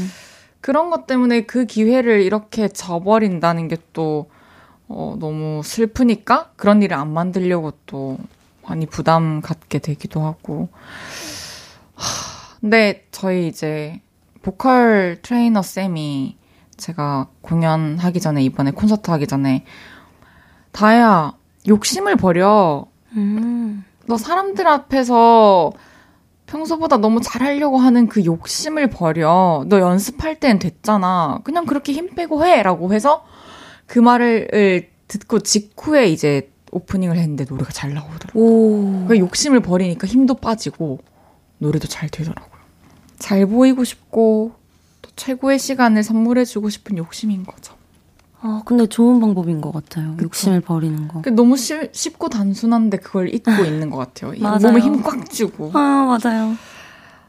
그런 0.62 0.89
것 0.89 1.06
때문에 1.08 1.41
그 1.41 1.66
기회를 1.66 2.22
이렇게 2.22 2.68
저버린다는 2.68 3.68
게 3.68 3.78
또, 3.93 4.30
어, 4.88 5.16
너무 5.20 5.62
슬프니까 5.64 6.52
그런 6.56 6.82
일을 6.82 6.97
안 6.97 7.14
만들려고 7.14 7.74
또 7.86 8.18
많이 8.68 8.86
부담 8.88 9.39
갖게 9.41 9.78
되기도 9.80 10.22
하고. 10.22 10.70
하, 11.95 12.58
근데 12.60 13.06
저희 13.12 13.47
이제 13.47 14.02
보컬 14.41 15.18
트레이너 15.22 15.62
쌤이 15.62 16.38
제가 16.80 17.28
공연하기 17.42 18.20
전에 18.20 18.42
이번에 18.44 18.72
콘서트 18.72 19.12
하기 19.12 19.28
전에 19.28 19.66
다혜야 20.72 21.34
욕심을 21.68 22.16
버려. 22.16 22.88
음. 23.16 23.84
너 24.08 24.18
사람들 24.18 24.66
앞에서 24.66 25.72
평소보다 26.48 26.98
너무 26.98 27.22
잘하려고 27.22 27.78
하는 27.78 28.08
그 28.08 28.26
욕심을 28.26 28.90
버려. 28.90 29.64
너 29.68 29.80
연습할 29.80 30.40
땐 30.40 30.58
됐잖아. 30.58 31.42
그냥 31.44 31.66
그렇게 31.66 31.94
힘 31.94 32.16
빼고 32.16 32.44
해. 32.46 32.64
라고 32.64 32.92
해서 32.94 33.24
그 33.86 34.00
말을 34.00 34.90
듣고 35.08 35.40
직후에 35.40 36.08
이제 36.08 36.52
오프닝을 36.72 37.18
했는데 37.18 37.46
노래가 37.48 37.72
잘 37.72 37.94
나오더라고요. 37.94 39.08
그 39.08 39.20
욕심을 39.20 39.60
버리니까 39.60 40.08
힘도 40.08 40.36
빠지고 40.36 41.00
노래도 41.58 41.88
잘 41.88 42.10
되더라고요. 42.10 42.60
잘 43.20 43.46
보이고 43.46 43.84
싶고 43.84 44.54
또 44.54 44.59
최고의 45.24 45.60
시간을 45.60 46.04
선물해주고 46.04 46.70
싶은 46.70 46.98
욕심인 46.98 47.44
거죠. 47.46 47.74
아, 48.42 48.62
근데 48.66 48.88
좋은 48.88 49.20
방법인 49.20 49.60
것 49.60 49.74
같아요. 49.74 50.12
그쵸? 50.16 50.24
욕심을 50.24 50.62
버리는 50.62 51.10
거. 51.10 51.22
너무 51.32 51.58
쉽, 51.58 51.90
쉽고 51.94 52.30
단순한데 52.30 53.00
그걸 53.00 53.34
잊고 53.36 53.52
있는 53.66 53.90
것 53.90 53.98
같아요. 53.98 54.32
맞아요. 54.40 54.60
몸에 54.60 54.80
힘 54.80 55.04
꽉 55.04 55.30
주고. 55.30 55.72
아, 55.74 56.18
맞아요. 56.24 56.56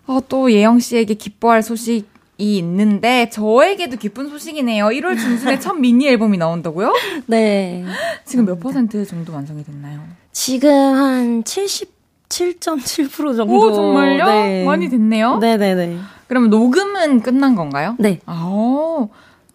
어, 0.07 0.21
또 0.29 0.53
예영 0.53 0.79
씨에게 0.79 1.15
기뻐할 1.15 1.65
소식이 1.65 2.07
있는데 2.39 3.29
저에게도 3.31 3.97
기쁜 3.97 4.29
소식이네요. 4.29 4.85
1월 4.87 5.19
중순에 5.19 5.59
첫 5.59 5.73
미니 5.81 6.07
앨범이 6.09 6.39
나온다고요? 6.39 6.93
네. 7.27 7.85
지금 8.25 8.45
몇 8.45 8.61
퍼센트 8.61 9.05
정도 9.05 9.33
완성이 9.33 9.65
됐나요? 9.65 10.01
지금 10.31 10.71
한77.7% 10.71 13.37
정도. 13.37 13.53
오, 13.53 13.73
정말요? 13.75 14.27
네. 14.27 14.65
많이 14.65 14.89
됐네요. 14.89 15.39
네네네. 15.39 15.99
그러면 16.31 16.49
녹음은 16.49 17.23
끝난 17.23 17.57
건가요? 17.57 17.97
네. 17.99 18.21
아, 18.25 19.09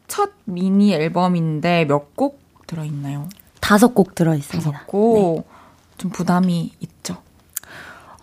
첫 0.09 0.31
미니 0.43 0.93
앨범인데 0.93 1.85
몇 1.85 2.13
곡 2.17 2.41
들어있나요? 2.67 3.29
다섯 3.61 3.95
곡 3.95 4.13
들어있습니다. 4.13 4.71
다섯 4.71 4.85
곡. 4.85 5.37
네. 5.37 5.43
좀 5.97 6.11
부담이 6.11 6.73
있죠? 6.81 7.15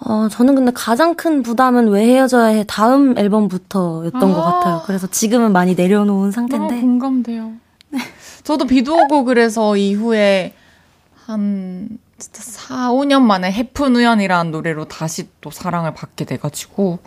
어, 0.05 0.29
저는 0.31 0.55
근데 0.55 0.71
가장 0.75 1.15
큰 1.15 1.43
부담은 1.43 1.89
왜 1.89 2.05
헤어져야 2.05 2.49
해 2.49 2.65
다음 2.69 3.17
앨범부터였던 3.17 4.23
아~ 4.23 4.35
것 4.35 4.43
같아요. 4.43 4.83
그래서 4.85 5.07
지금은 5.07 5.53
많이 5.53 5.75
내려놓은 5.75 6.31
상태인데. 6.31 6.77
아, 6.77 6.81
공감돼요. 6.83 7.53
네. 7.89 8.01
저도 8.45 8.67
비도 8.67 8.95
오고 9.05 9.25
그래서 9.25 9.79
이후에 9.79 10.53
한 11.25 11.89
진짜 12.19 12.43
4, 12.43 12.91
5년 12.91 13.23
만에 13.23 13.51
해프누연이라는 13.51 14.53
노래로 14.53 14.89
다시 14.89 15.31
또 15.41 15.51
사랑을 15.51 15.95
받게 15.95 16.27
돼가지고 16.27 16.99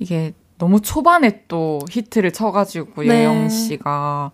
이게 0.00 0.34
너무 0.58 0.80
초반에 0.80 1.44
또 1.48 1.78
히트를 1.88 2.32
쳐가지고 2.32 3.02
네. 3.02 3.20
예영 3.20 3.48
씨가 3.48 4.32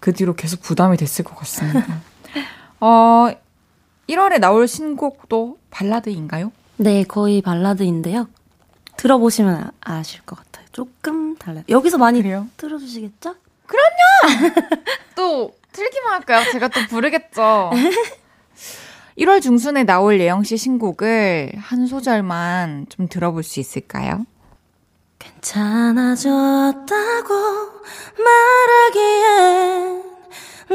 그 0.00 0.12
뒤로 0.12 0.34
계속 0.34 0.60
부담이 0.60 0.96
됐을 0.96 1.24
것 1.24 1.36
같습니다. 1.36 2.00
어, 2.80 3.30
1월에 4.08 4.40
나올 4.40 4.66
신곡도 4.66 5.58
발라드인가요? 5.70 6.52
네, 6.76 7.04
거의 7.04 7.40
발라드인데요. 7.40 8.28
들어보시면 8.96 9.70
아, 9.80 10.02
실것 10.02 10.38
같아요. 10.38 10.66
조금 10.72 11.36
달라요. 11.36 11.64
여기서 11.68 11.98
많이 11.98 12.20
그래요? 12.20 12.48
들어주시겠죠? 12.56 13.36
그럼요! 13.66 14.54
또 15.14 15.54
틀기만 15.72 16.12
할까요? 16.14 16.44
제가 16.52 16.68
또 16.68 16.80
부르겠죠. 16.88 17.70
1월 19.18 19.40
중순에 19.40 19.84
나올 19.84 20.18
예영 20.20 20.42
씨 20.42 20.56
신곡을 20.56 21.52
한 21.56 21.86
소절만 21.86 22.86
좀 22.88 23.08
들어볼 23.08 23.42
수 23.42 23.60
있을까요? 23.60 24.26
괜찮아졌다고 25.22 26.24
말하기엔 28.24 30.02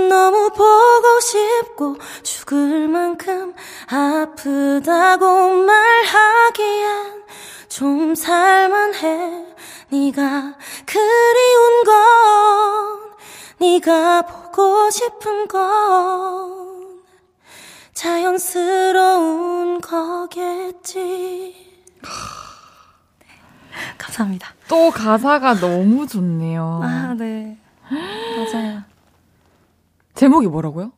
너무 0.09 0.49
보고 0.49 1.19
싶고 1.19 1.97
죽을 2.23 2.87
만큼 2.87 3.53
아프다고 3.87 5.53
말하기엔 5.53 7.23
좀 7.67 8.15
살만해. 8.15 9.45
네가 9.89 10.55
그리운 10.85 11.83
건 11.83 11.95
네가 13.59 14.21
보고 14.23 14.89
싶은 14.89 15.47
건 15.47 17.01
자연스러운 17.93 19.79
거겠지 19.81 21.55
감사합니다. 23.97 24.53
또 24.67 24.91
가사가 24.91 25.55
너무 25.55 26.07
좋네요. 26.07 26.81
아, 26.83 27.13
네. 27.17 27.57
맞아요. 27.89 28.83
제목이 30.15 30.47
뭐라고요? 30.47 30.91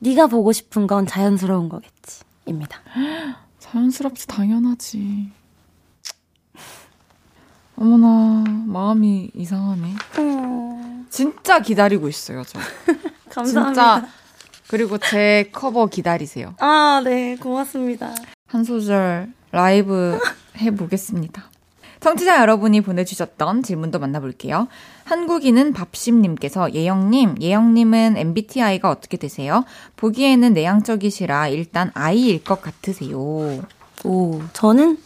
네가 0.00 0.26
보고 0.26 0.52
싶은 0.52 0.86
건 0.86 1.06
자연스러운 1.06 1.68
거겠지. 1.68 2.24
입니다. 2.46 2.78
자연스럽지 3.58 4.26
당연하지. 4.26 5.30
어머나 7.76 8.44
마음이 8.66 9.30
이상하네. 9.34 9.94
음. 10.18 11.06
진짜 11.10 11.60
기다리고 11.60 12.08
있어요, 12.08 12.42
저. 12.44 12.58
감사합니다. 13.30 14.00
진짜 14.00 14.12
그리고 14.68 14.98
제 14.98 15.50
커버 15.52 15.86
기다리세요. 15.86 16.54
아, 16.58 17.02
네, 17.04 17.36
고맙습니다. 17.36 18.14
한 18.46 18.64
소절 18.64 19.32
라이브 19.50 20.18
해보겠습니다. 20.56 21.51
청취자 22.02 22.40
여러분이 22.40 22.80
보내주셨던 22.80 23.62
질문도 23.62 23.98
만나볼게요. 23.98 24.68
한국인은 25.04 25.72
밥심님께서 25.72 26.74
예영님, 26.74 27.36
예영님은 27.40 28.16
MBTI가 28.16 28.90
어떻게 28.90 29.16
되세요? 29.16 29.64
보기에는 29.96 30.52
내향적이시라 30.52 31.48
일단 31.48 31.90
I일 31.94 32.42
것 32.44 32.60
같으세요. 32.60 33.18
오, 34.04 34.40
저는 34.52 34.98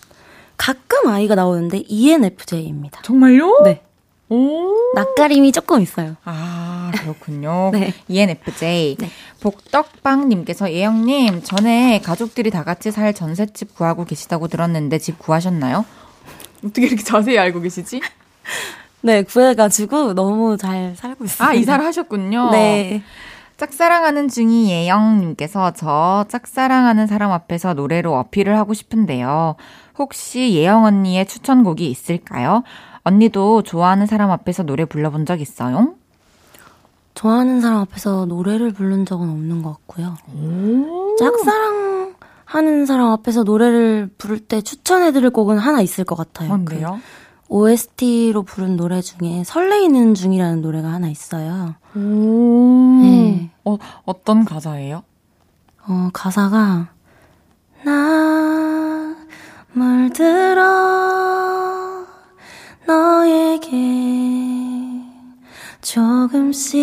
가끔 0.57 1.09
I가 1.09 1.35
나오는데 1.35 1.83
ENFJ입니다. 1.87 3.03
정말요? 3.03 3.61
네. 3.65 3.83
오. 4.29 4.73
낯가림이 4.95 5.53
조금 5.53 5.83
있어요. 5.83 6.17
아, 6.25 6.91
그렇군요. 6.97 7.71
네. 7.75 7.95
ENFJ. 8.09 8.97
네. 8.99 9.11
복덕빵님께서 9.41 10.73
예영님, 10.73 11.43
전에 11.43 12.01
가족들이 12.01 12.51
다 12.51 12.65
같이 12.65 12.91
살 12.91 13.13
전셋집 13.15 13.75
구하고 13.75 14.05
계시다고 14.05 14.49
들었는데 14.49 14.99
집 14.99 15.19
구하셨나요? 15.19 15.85
어떻게 16.65 16.87
이렇게 16.87 17.03
자세히 17.03 17.39
알고 17.39 17.61
계시지? 17.61 18.01
네, 19.03 19.23
구해가지고 19.23 20.15
너무 20.15 20.57
잘 20.57 20.95
살고 20.97 21.25
있어요. 21.25 21.49
아, 21.49 21.55
이사를 21.55 21.85
하셨군요. 21.85 22.51
네. 22.51 23.03
짝사랑하는 23.57 24.29
중이 24.29 24.71
예영님께서 24.71 25.73
저 25.73 26.27
짝사랑하는 26.29 27.07
사람 27.07 27.33
앞에서 27.33 27.75
노래로 27.75 28.15
어필을 28.15 28.57
하고 28.59 28.75
싶은데요. 28.75 29.57
혹시 29.99 30.55
예영 30.55 30.85
언니의 30.85 31.27
추천곡이 31.27 31.91
있을까요? 31.91 32.65
언니도 33.05 33.63
좋아하는 33.63 34.07
사람 34.07 34.31
앞에서 34.31 34.65
노래 34.65 34.85
불러본 34.85 35.25
적 35.25 35.41
있어요? 35.41 35.95
좋아하는 37.15 37.63
사람 37.63 37.79
앞에서 37.79 38.27
노래를 38.27 38.73
부른 38.73 39.07
적은 39.07 39.31
없는 39.31 39.63
것 39.63 39.71
같고요. 39.71 40.17
짝사랑 41.19 41.96
하는 42.47 42.87
사람 42.87 43.11
앞에서 43.11 43.43
노래를 43.43 44.09
부를 44.17 44.39
때 44.39 44.63
추천해드릴 44.63 45.31
곡은 45.31 45.59
하나 45.59 45.83
있을 45.83 46.05
것 46.05 46.15
같아요. 46.15 46.49
뭔데요? 46.49 47.01
그 47.03 47.27
OST로 47.49 48.43
부른 48.45 48.77
노래 48.77 49.01
중에 49.01 49.43
설레이는 49.45 50.15
중이라는 50.15 50.63
노래가 50.63 50.89
하나 50.93 51.09
있어요. 51.09 51.75
오. 51.95 53.01
네. 53.03 53.51
어, 53.65 53.77
어떤 54.05 54.45
가사예요? 54.45 55.03
어, 55.89 56.11
가사가 56.13 56.89
나 57.85 59.17
물들어 59.73 60.63
너에게 62.87 63.77
조금씩 65.83 66.81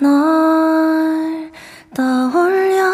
널 0.00 0.95
떠올려 1.96 2.92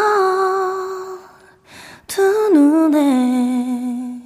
두 2.06 2.22
눈에 2.50 4.20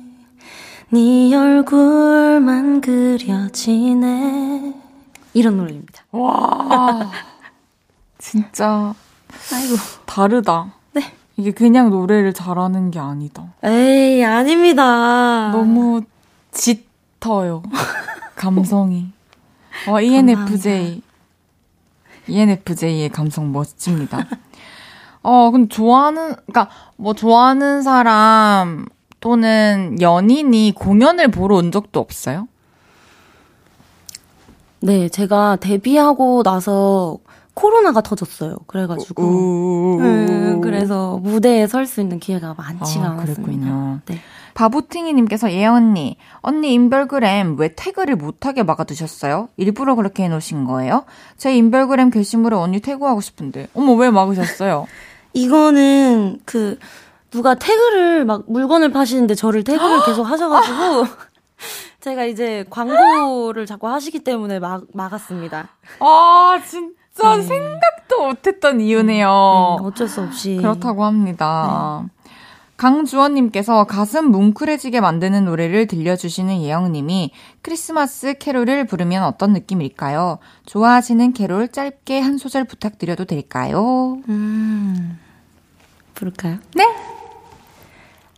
네 0.90 1.34
얼굴만 1.34 2.82
그려지네 2.82 4.74
이런 5.32 5.56
노래입니다. 5.56 6.04
와 6.10 7.10
진짜 8.18 8.94
아이고 9.50 9.76
다르다. 10.04 10.74
네. 10.92 11.14
이게 11.38 11.52
그냥 11.52 11.88
노래를 11.88 12.34
잘하는 12.34 12.90
게 12.90 12.98
아니다. 12.98 13.54
에이, 13.64 14.22
아닙니다. 14.22 15.52
너무 15.52 16.02
짙어요. 16.52 17.62
감성이. 18.36 19.10
와, 19.88 20.02
ENFJ. 20.02 21.00
ENFJ의 22.28 23.08
감성 23.08 23.52
멋집니다. 23.52 24.26
어, 25.28 25.50
근데 25.50 25.68
좋아하는, 25.68 26.36
그니까, 26.46 26.68
뭐, 26.96 27.12
좋아하는 27.12 27.82
사람 27.82 28.86
또는 29.18 29.96
연인이 30.00 30.72
공연을 30.72 31.32
보러 31.32 31.56
온 31.56 31.72
적도 31.72 31.98
없어요? 31.98 32.46
네, 34.80 35.08
제가 35.08 35.56
데뷔하고 35.56 36.44
나서 36.44 37.18
코로나가 37.54 38.02
터졌어요. 38.02 38.54
그래가지고. 38.68 39.98
음, 39.98 40.60
그래서 40.60 41.16
무대에 41.16 41.66
설 41.66 41.86
수 41.86 42.00
있는 42.00 42.20
기회가 42.20 42.54
많지가 42.56 43.04
아, 43.04 43.10
않았습니다. 43.12 44.02
네. 44.06 44.20
바보팅이님께서 44.54 45.50
예영 45.52 45.74
언니, 45.74 46.18
언니 46.40 46.72
인별그램 46.72 47.56
왜 47.58 47.72
태그를 47.74 48.14
못하게 48.14 48.62
막아두셨어요? 48.62 49.48
일부러 49.56 49.96
그렇게 49.96 50.22
해놓으신 50.24 50.64
거예요? 50.66 51.04
제 51.36 51.54
인별그램 51.56 52.10
게시물에 52.10 52.54
언니 52.54 52.78
태그하고 52.80 53.20
싶은데. 53.20 53.66
어머, 53.74 53.94
왜 53.94 54.08
막으셨어요? 54.10 54.86
이거는 55.36 56.40
그, 56.44 56.78
누가 57.30 57.54
태그를 57.54 58.24
막 58.24 58.44
물건을 58.48 58.90
파시는데 58.90 59.34
저를 59.34 59.64
태그를 59.64 60.04
계속 60.06 60.22
하셔가지고. 60.24 61.06
제가 62.00 62.24
이제 62.24 62.64
광고를 62.70 63.66
자꾸 63.66 63.88
하시기 63.88 64.20
때문에 64.20 64.58
막, 64.60 64.84
막았습니다. 64.94 65.68
아, 66.00 66.60
진짜. 66.66 66.94
전 67.18 67.40
네. 67.40 67.46
생각도 67.46 68.26
못했던 68.28 68.80
이유네요. 68.80 69.76
음, 69.80 69.84
음, 69.84 69.86
어쩔 69.88 70.06
수 70.06 70.20
없이. 70.20 70.56
그렇다고 70.56 71.04
합니다. 71.04 72.02
네. 72.04 72.32
강주원님께서 72.76 73.84
가슴 73.84 74.26
뭉클해지게 74.30 75.00
만드는 75.00 75.46
노래를 75.46 75.86
들려주시는 75.86 76.60
예영님이 76.62 77.30
크리스마스 77.62 78.34
캐롤을 78.38 78.86
부르면 78.86 79.24
어떤 79.24 79.54
느낌일까요? 79.54 80.38
좋아하시는 80.66 81.32
캐롤 81.32 81.68
짧게 81.68 82.20
한 82.20 82.36
소절 82.36 82.64
부탁드려도 82.64 83.24
될까요? 83.24 84.18
음, 84.28 85.18
부를까요? 86.16 86.58
네! 86.74 86.84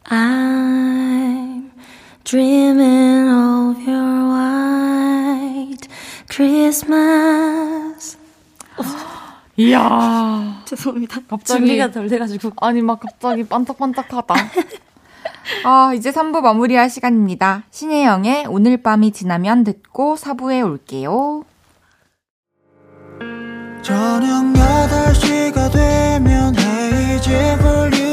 I'm 0.04 1.70
dreaming 2.24 3.28
of 3.30 3.90
your 3.90 4.28
white 4.30 5.88
Christmas 6.28 8.18
이야. 9.56 10.62
죄송합니다. 10.66 11.20
갑자기. 11.28 11.58
준비가 11.60 11.90
덜 11.90 12.08
돼가지고. 12.08 12.52
아니, 12.60 12.80
막 12.82 13.00
갑자기 13.00 13.44
반짝반짝하다. 13.44 14.34
아, 15.64 15.92
이제 15.94 16.10
3부 16.10 16.40
마무리할 16.42 16.90
시간입니다. 16.90 17.64
신혜영의 17.70 18.46
오늘 18.48 18.82
밤이 18.82 19.10
지나면 19.12 19.64
듣고 19.64 20.14
4부에 20.14 20.64
올게요. 20.64 21.44
저녁 23.88 24.44
8시가 24.52 25.72
되면 25.72 26.54
헤이즈 26.54 27.56
볼륨 27.56 28.07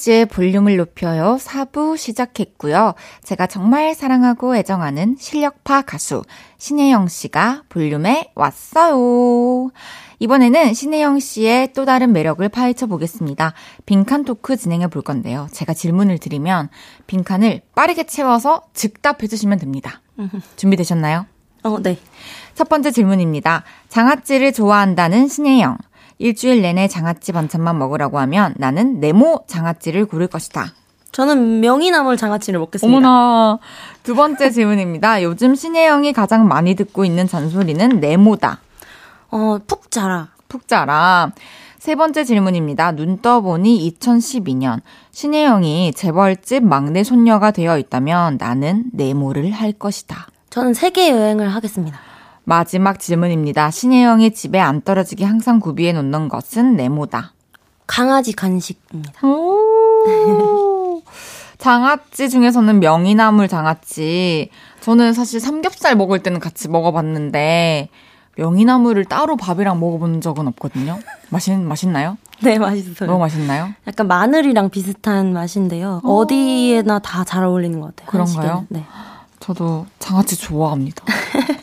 헤이즈의 0.00 0.26
볼륨을 0.26 0.76
높여요 0.76 1.36
4부 1.38 1.96
시작했고요. 1.96 2.94
제가 3.22 3.46
정말 3.46 3.94
사랑하고 3.94 4.56
애정하는 4.56 5.16
실력파 5.18 5.82
가수 5.82 6.22
신혜영 6.58 7.08
씨가 7.08 7.64
볼륨에 7.68 8.32
왔어요. 8.34 9.70
이번에는 10.18 10.74
신혜영 10.74 11.20
씨의 11.20 11.72
또 11.72 11.84
다른 11.84 12.12
매력을 12.12 12.46
파헤쳐 12.48 12.86
보겠습니다. 12.86 13.54
빈칸 13.86 14.24
토크 14.24 14.56
진행해 14.56 14.88
볼 14.88 15.02
건데요. 15.02 15.48
제가 15.52 15.74
질문을 15.74 16.18
드리면 16.18 16.68
빈칸을 17.06 17.62
빠르게 17.74 18.04
채워서 18.04 18.62
즉답해 18.74 19.26
주시면 19.28 19.58
됩니다. 19.58 20.00
준비되셨나요? 20.56 21.26
어, 21.62 21.78
네. 21.82 21.98
첫 22.54 22.68
번째 22.68 22.90
질문입니다. 22.90 23.64
장아찌를 23.88 24.52
좋아한다는 24.52 25.28
신혜영. 25.28 25.76
일주일 26.20 26.60
내내 26.60 26.86
장아찌 26.86 27.32
반찬만 27.32 27.78
먹으라고 27.78 28.18
하면 28.20 28.54
나는 28.58 29.00
네모 29.00 29.44
장아찌를 29.46 30.04
고를 30.04 30.26
것이다. 30.26 30.66
저는 31.12 31.60
명이나물 31.60 32.18
장아찌를 32.18 32.60
먹겠습니다. 32.60 32.98
어머나. 32.98 33.58
두 34.02 34.14
번째 34.14 34.50
질문입니다. 34.50 35.22
요즘 35.22 35.54
신혜영이 35.54 36.12
가장 36.12 36.46
많이 36.46 36.74
듣고 36.74 37.06
있는 37.06 37.26
잔소리는 37.26 38.00
네모다. 38.00 38.60
어, 39.30 39.58
푹 39.66 39.90
자라. 39.90 40.28
푹 40.46 40.68
자라. 40.68 41.32
세 41.78 41.94
번째 41.94 42.24
질문입니다. 42.24 42.92
눈 42.92 43.18
떠보니 43.22 43.90
2012년 43.98 44.82
신혜영이 45.12 45.94
재벌집 45.94 46.62
막내 46.62 47.02
손녀가 47.02 47.50
되어 47.50 47.78
있다면 47.78 48.36
나는 48.38 48.84
네모를 48.92 49.50
할 49.52 49.72
것이다. 49.72 50.26
저는 50.50 50.74
세계 50.74 51.10
여행을 51.10 51.48
하겠습니다. 51.48 52.09
마지막 52.54 52.98
질문입니다. 52.98 53.70
신혜영의 53.70 54.34
집에 54.34 54.58
안 54.58 54.80
떨어지게 54.82 55.24
항상 55.24 55.60
구비해 55.60 55.92
놓는 55.92 56.28
것은 56.28 56.74
네모다. 56.74 57.32
강아지 57.86 58.32
간식입니다. 58.32 59.12
장아찌 61.58 62.28
중에서는 62.28 62.80
명이나물 62.80 63.46
장아찌. 63.46 64.50
저는 64.80 65.12
사실 65.12 65.38
삼겹살 65.38 65.94
먹을 65.94 66.24
때는 66.24 66.40
같이 66.40 66.68
먹어봤는데 66.68 67.88
명이나물을 68.36 69.04
따로 69.04 69.36
밥이랑 69.36 69.78
먹어본 69.78 70.20
적은 70.20 70.48
없거든요. 70.48 70.98
맛있 71.28 71.56
맛있나요? 71.56 72.18
네, 72.42 72.58
맛있어요. 72.58 73.06
너무 73.08 73.20
맛있나요? 73.20 73.68
약간 73.86 74.08
마늘이랑 74.08 74.70
비슷한 74.70 75.32
맛인데요. 75.32 76.00
어. 76.02 76.26
디에나 76.26 76.98
다 76.98 77.22
잘 77.22 77.44
어울리는 77.44 77.78
것 77.78 77.94
같아요. 77.94 78.10
그런가요? 78.10 78.66
네. 78.70 78.84
저도 79.38 79.86
장아찌 80.00 80.34
좋아합니다. 80.36 81.04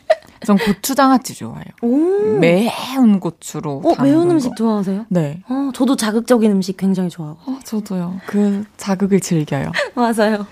전 0.47 0.57
고추장아찌 0.57 1.35
좋아해요. 1.35 1.65
오. 1.81 2.37
매운 2.39 3.19
고추로. 3.19 3.81
어, 3.83 4.01
매운 4.01 4.31
음식 4.31 4.55
좋아하세요? 4.55 5.07
네. 5.09 5.41
어, 5.49 5.71
저도 5.73 5.97
자극적인 5.97 6.49
음식 6.49 6.77
굉장히 6.77 7.09
좋아하고. 7.09 7.39
어, 7.51 7.59
저도요. 7.65 8.21
그 8.27 8.63
자극을 8.77 9.19
즐겨요. 9.19 9.73
맞아요. 9.93 10.47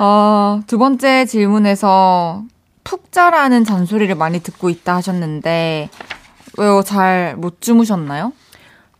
어, 0.00 0.60
두 0.66 0.76
번째 0.76 1.24
질문에서 1.26 2.42
푹 2.82 3.12
자라는 3.12 3.64
잔소리를 3.64 4.12
많이 4.16 4.40
듣고 4.40 4.70
있다 4.70 4.96
하셨는데, 4.96 5.88
왜요? 6.58 6.82
잘 6.82 7.36
못 7.38 7.60
주무셨나요? 7.60 8.32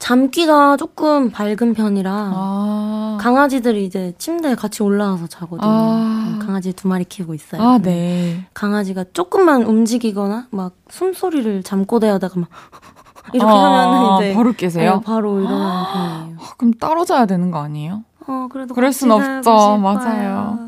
잠기가 0.02 0.76
조금 0.76 1.30
밝은 1.30 1.74
편이라 1.74 2.10
아. 2.12 3.18
강아지들이 3.20 3.84
이제 3.84 4.12
침대에 4.18 4.56
같이 4.56 4.82
올라와서 4.82 5.28
자거든요. 5.28 5.70
아. 5.70 6.38
강아지 6.42 6.72
두 6.72 6.88
마리 6.88 7.04
키우고 7.04 7.34
있어요. 7.34 7.62
아, 7.62 7.78
네. 7.78 8.44
강아지가 8.52 9.04
조금만 9.12 9.62
움직이거나 9.62 10.48
막 10.50 10.74
숨소리를 10.90 11.62
잠꼬대하다가 11.62 12.40
막 12.40 12.48
이렇게 13.32 13.48
아, 13.48 13.56
하면 13.56 14.16
이제 14.16 14.34
바로 14.34 14.52
깨세요? 14.52 14.94
네, 14.96 15.00
바로 15.04 15.38
일어나는 15.38 15.84
편이에요. 15.92 16.36
아, 16.40 16.54
그럼 16.58 16.72
따로 16.72 17.04
자야 17.04 17.26
되는 17.26 17.52
거 17.52 17.60
아니에요? 17.60 18.02
어, 18.26 18.48
그래도 18.50 18.74
그럴 18.74 18.92
순 18.92 19.12
없죠. 19.12 19.78
맞아요. 19.78 20.58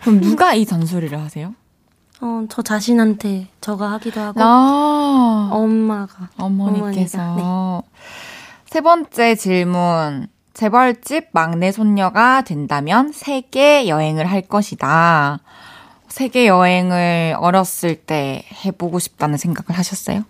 그럼 0.00 0.22
누가 0.22 0.54
이 0.54 0.64
잔소리를 0.64 1.20
하세요? 1.20 1.54
어, 2.22 2.44
저 2.48 2.62
자신한테 2.62 3.48
저가 3.60 3.92
하기도 3.92 4.20
하고 4.20 4.40
아, 4.42 5.50
엄마가 5.52 6.30
어머니께서 6.38 7.34
네. 7.36 7.42
세 8.70 8.82
번째 8.82 9.34
질문. 9.34 10.28
재벌집 10.54 11.30
막내 11.32 11.72
손녀가 11.72 12.42
된다면 12.42 13.10
세계 13.12 13.88
여행을 13.88 14.26
할 14.26 14.42
것이다. 14.42 15.40
세계 16.06 16.46
여행을 16.46 17.34
어렸을 17.40 17.96
때 17.96 18.44
해보고 18.64 19.00
싶다는 19.00 19.38
생각을 19.38 19.76
하셨어요? 19.76 20.22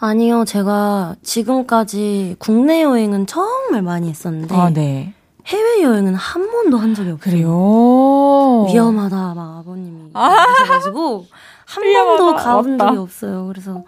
아니요, 0.00 0.44
제가 0.46 1.14
지금까지 1.22 2.34
국내 2.40 2.82
여행은 2.82 3.28
정말 3.28 3.82
많이 3.82 4.08
했었는데. 4.08 4.52
아, 4.52 4.70
네. 4.70 5.14
해외 5.46 5.84
여행은 5.84 6.16
한 6.16 6.50
번도 6.50 6.76
한 6.76 6.96
적이 6.96 7.10
없어요. 7.12 7.32
그래요? 7.32 8.66
위험하다, 8.66 9.34
막 9.34 9.58
아버님이. 9.60 10.10
아~ 10.14 10.26
하셔가지고. 10.26 11.26
한 11.70 12.16
번도 12.16 12.36
가본 12.36 12.78
적이 12.78 12.96
없어요. 12.98 13.46
그래서 13.46 13.84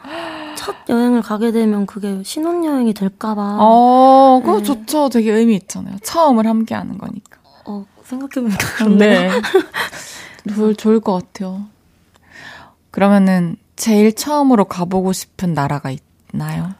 첫 0.56 0.76
여행을 0.88 1.22
가게 1.22 1.50
되면 1.50 1.86
그게 1.86 2.22
신혼여행이 2.22 2.94
될까봐. 2.94 3.58
어, 3.60 4.40
그거 4.44 4.58
네. 4.58 4.62
좋죠. 4.62 5.08
되게 5.08 5.32
의미 5.32 5.56
있잖아요. 5.56 5.96
처음을 6.02 6.46
함께 6.46 6.74
하는 6.76 6.96
거니까. 6.98 7.38
어, 7.64 7.84
생각해보니까 8.04 8.66
그렇네요. 8.76 9.30
네. 10.44 10.74
좋을 10.74 11.00
것 11.00 11.12
같아요. 11.14 11.62
그러면은 12.92 13.56
제일 13.74 14.14
처음으로 14.14 14.66
가보고 14.66 15.12
싶은 15.12 15.54
나라가 15.54 15.90
있나요? 16.32 16.74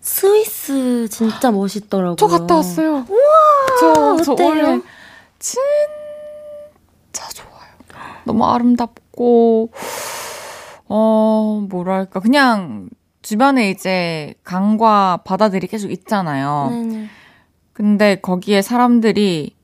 스위스 0.00 1.08
진짜 1.10 1.50
멋있더라고요. 1.50 2.16
저 2.16 2.26
갔다 2.26 2.56
왔어요. 2.56 3.06
우와! 3.08 3.80
저, 3.80 4.16
저 4.22 4.36
원래 4.44 4.80
진짜 5.38 5.64
좋아요. 7.32 7.70
너무 8.24 8.44
아름답고 8.44 9.70
어, 10.96 11.66
뭐랄까. 11.68 12.20
그냥 12.20 12.88
주변에 13.22 13.70
이제 13.70 14.34
강과 14.44 15.22
바다들이 15.24 15.66
계속 15.66 15.90
있잖아요. 15.90 16.68
네네. 16.70 17.06
근데 17.72 18.14
거기에 18.14 18.62
사람들이 18.62 19.56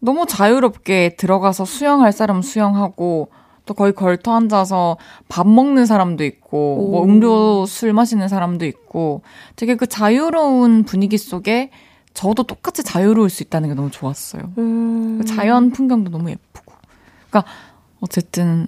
너무 0.00 0.26
자유롭게 0.26 1.16
들어가서 1.16 1.64
수영할 1.64 2.12
사람 2.12 2.42
수영하고 2.42 3.30
또 3.64 3.74
거의 3.74 3.94
걸터 3.94 4.34
앉아서 4.34 4.98
밥 5.28 5.48
먹는 5.48 5.86
사람도 5.86 6.24
있고 6.24 6.90
뭐 6.90 7.04
음료 7.04 7.64
술 7.64 7.94
마시는 7.94 8.28
사람도 8.28 8.66
있고 8.66 9.22
되게 9.56 9.76
그 9.76 9.86
자유로운 9.86 10.84
분위기 10.84 11.16
속에 11.16 11.70
저도 12.12 12.42
똑같이 12.42 12.82
자유로울 12.82 13.30
수 13.30 13.42
있다는 13.42 13.70
게 13.70 13.74
너무 13.74 13.90
좋았어요. 13.90 14.52
음. 14.58 15.18
그 15.18 15.24
자연 15.24 15.70
풍경도 15.70 16.10
너무 16.10 16.30
예쁘고. 16.30 16.74
그러니까 17.30 17.50
어쨌든 18.00 18.66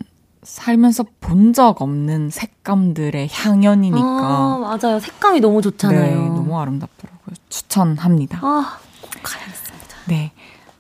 살면서 0.58 1.04
본 1.20 1.52
적 1.52 1.80
없는 1.82 2.30
색감들의 2.30 3.28
향연이니까. 3.30 3.98
아, 4.06 4.58
맞아요. 4.82 4.98
색감이 5.00 5.40
너무 5.40 5.60
좋잖아요. 5.62 6.00
네, 6.00 6.28
너무 6.28 6.58
아름답더라고요. 6.58 7.34
추천합니다. 7.48 8.38
아, 8.42 8.78
꼭 9.02 9.10
가야겠습니다. 9.22 9.96
네. 10.08 10.32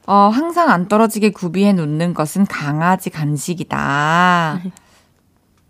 어, 0.06 0.30
항상 0.32 0.70
안 0.70 0.88
떨어지게 0.88 1.30
구비해 1.30 1.72
놓는 1.72 2.14
것은 2.14 2.46
강아지 2.46 3.10
간식이다. 3.10 4.60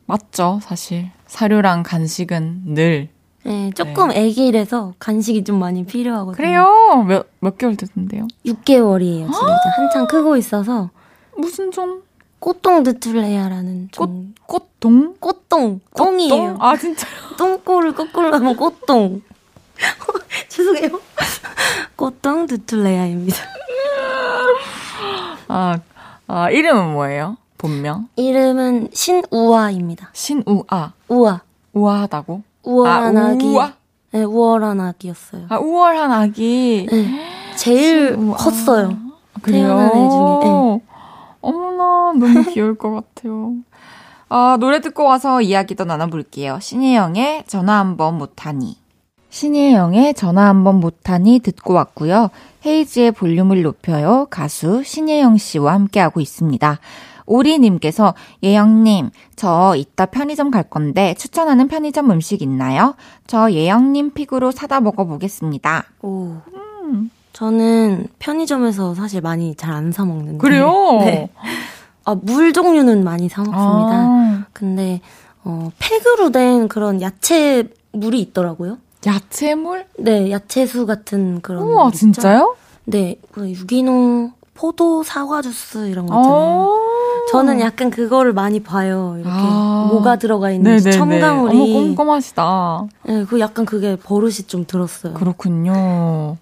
맞죠, 0.06 0.60
사실. 0.62 1.10
사료랑 1.26 1.82
간식은 1.82 2.74
늘. 2.74 3.08
네, 3.44 3.70
조금 3.74 4.08
네. 4.08 4.24
애기라서 4.26 4.94
간식이 4.98 5.44
좀 5.44 5.58
많이 5.58 5.84
필요하거든요. 5.84 6.36
그래요? 6.36 7.04
몇, 7.06 7.26
몇 7.40 7.56
개월 7.58 7.76
됐는데요? 7.76 8.26
6개월이에요, 8.46 9.32
지금 9.32 9.48
한창 9.76 10.06
크고 10.06 10.36
있어서. 10.36 10.90
무슨 11.36 11.70
좀 11.70 12.02
꽃동 12.40 12.82
드툴레야라는 12.84 13.88
꽃 13.96 14.10
꽃동 14.46 15.16
꽃동 15.20 15.80
똥이에요. 15.96 16.56
아 16.60 16.76
진짜요? 16.76 17.10
똥꼬를 17.36 17.94
거꾸로 17.94 18.32
하면 18.32 18.56
꽃동. 18.56 19.22
죄송해요. 20.48 21.00
꽃동 21.96 22.46
드툴레야입니다. 22.46 23.36
아, 25.48 25.78
아 26.26 26.50
이름은 26.50 26.92
뭐예요? 26.92 27.36
본명? 27.56 28.08
이름은 28.16 28.90
신우아입니다. 28.92 30.10
신우아. 30.12 30.92
우아. 31.08 31.40
우아하다고? 31.72 32.42
우월한 32.62 33.16
아, 33.16 33.34
기 33.34 33.46
우아? 33.46 33.72
네, 34.12 34.22
우월한 34.24 34.80
아기였어요. 34.80 35.46
아, 35.48 35.58
우월한 35.58 36.12
아기. 36.12 36.86
네. 36.90 37.54
제일 37.56 38.14
신우아. 38.14 38.36
컸어요. 38.36 38.96
그래요? 39.42 39.66
태어난 39.66 39.86
애 39.88 39.90
중에. 39.90 40.50
네. 40.50 40.80
어머나, 41.40 42.12
너무 42.18 42.44
귀여울 42.50 42.76
것 42.76 42.90
같아요. 42.90 43.54
아, 44.28 44.56
노래 44.60 44.80
듣고 44.80 45.04
와서 45.04 45.40
이야기 45.40 45.74
도 45.74 45.84
나눠볼게요. 45.84 46.58
신혜영의 46.60 47.44
전화 47.46 47.78
한번 47.78 48.18
못하니. 48.18 48.76
신혜영의 49.30 50.14
전화 50.14 50.46
한번 50.46 50.80
못하니 50.80 51.40
듣고 51.40 51.74
왔고요. 51.74 52.30
헤이지의 52.64 53.12
볼륨을 53.12 53.62
높여요. 53.62 54.26
가수 54.30 54.82
신혜영 54.82 55.36
씨와 55.36 55.74
함께하고 55.74 56.20
있습니다. 56.20 56.78
오리님께서 57.26 58.14
예영님, 58.42 59.10
저 59.36 59.74
이따 59.76 60.06
편의점 60.06 60.50
갈 60.50 60.62
건데 60.62 61.14
추천하는 61.18 61.68
편의점 61.68 62.10
음식 62.10 62.40
있나요? 62.40 62.94
저 63.26 63.50
예영님 63.52 64.12
픽으로 64.12 64.50
사다 64.50 64.80
먹어보겠습니다. 64.80 65.84
오. 66.02 66.36
음. 66.54 67.10
저는 67.38 68.08
편의점에서 68.18 68.94
사실 68.96 69.20
많이 69.20 69.54
잘 69.54 69.72
안 69.72 69.92
사 69.92 70.04
먹는데. 70.04 70.38
그래요? 70.38 70.72
네. 71.06 71.30
아, 72.04 72.16
물 72.20 72.52
종류는 72.52 73.04
많이 73.04 73.28
사 73.28 73.42
먹습니다. 73.42 73.62
아. 73.62 74.44
근데 74.52 75.00
어, 75.44 75.70
팩으로 75.78 76.30
된 76.32 76.66
그런 76.66 77.00
야채 77.00 77.68
물이 77.92 78.20
있더라고요. 78.20 78.78
야채물? 79.06 79.86
네, 79.98 80.32
야채수 80.32 80.84
같은 80.86 81.40
그런. 81.40 81.62
우와, 81.62 81.92
진짜요? 81.92 82.56
네, 82.86 83.16
그 83.30 83.48
유기농 83.48 84.32
포도 84.54 85.04
사과 85.04 85.40
주스 85.40 85.88
이런 85.88 86.06
거 86.06 86.18
있잖아요. 86.18 86.70
아. 86.74 87.30
저는 87.30 87.60
약간 87.60 87.90
그거를 87.90 88.32
많이 88.32 88.60
봐요. 88.60 89.14
이렇게 89.16 89.30
아~ 89.32 89.86
뭐가 89.92 90.16
들어가 90.16 90.50
있는지 90.50 90.90
첨가물이. 90.90 91.54
어머 91.56 91.64
꼼꼼하시다. 91.66 92.86
네, 93.04 93.24
그 93.26 93.38
약간 93.38 93.64
그게 93.64 93.94
버릇이 93.94 94.48
좀 94.48 94.66
들었어요. 94.66 95.14
그렇군요. 95.14 96.36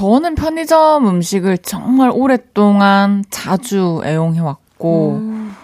저는 0.00 0.34
편의점 0.34 1.06
음식을 1.06 1.58
정말 1.58 2.10
오랫동안 2.10 3.22
자주 3.28 4.00
애용해왔고, 4.02 5.10
음. 5.20 5.54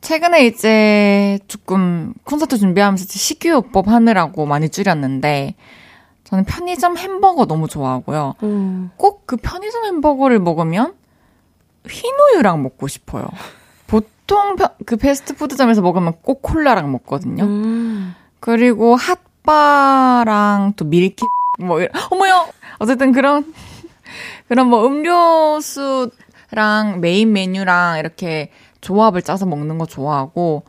최근에 0.00 0.46
이제 0.46 1.40
조금 1.48 2.14
콘서트 2.22 2.56
준비하면서 2.56 3.06
식이요법 3.08 3.88
하느라고 3.88 4.46
많이 4.46 4.68
줄였는데 4.68 5.56
저는 6.22 6.44
편의점 6.44 6.96
햄버거 6.98 7.46
너무 7.46 7.66
좋아하고요. 7.66 8.36
음. 8.44 8.92
꼭그 8.96 9.38
편의점 9.38 9.86
햄버거를 9.86 10.38
먹으면 10.38 10.94
흰우유랑 11.88 12.62
먹고 12.62 12.86
싶어요. 12.86 13.26
보통 13.88 14.54
그 14.86 14.96
패스트푸드점에서 14.96 15.82
먹으면 15.82 16.12
꼭 16.22 16.42
콜라랑 16.42 16.92
먹거든요. 16.92 17.42
음. 17.42 18.14
그리고 18.38 18.94
핫바랑 18.94 20.74
또 20.76 20.84
밀키 20.84 21.26
뭐 21.58 21.80
어머요. 22.12 22.46
어쨌든 22.78 23.12
그런 23.12 23.52
그런 24.48 24.68
뭐 24.68 24.86
음료수랑 24.86 26.10
메인 27.00 27.32
메뉴랑 27.32 27.98
이렇게 27.98 28.50
조합을 28.80 29.22
짜서 29.22 29.46
먹는 29.46 29.78
거 29.78 29.86
좋아하고 29.86 30.62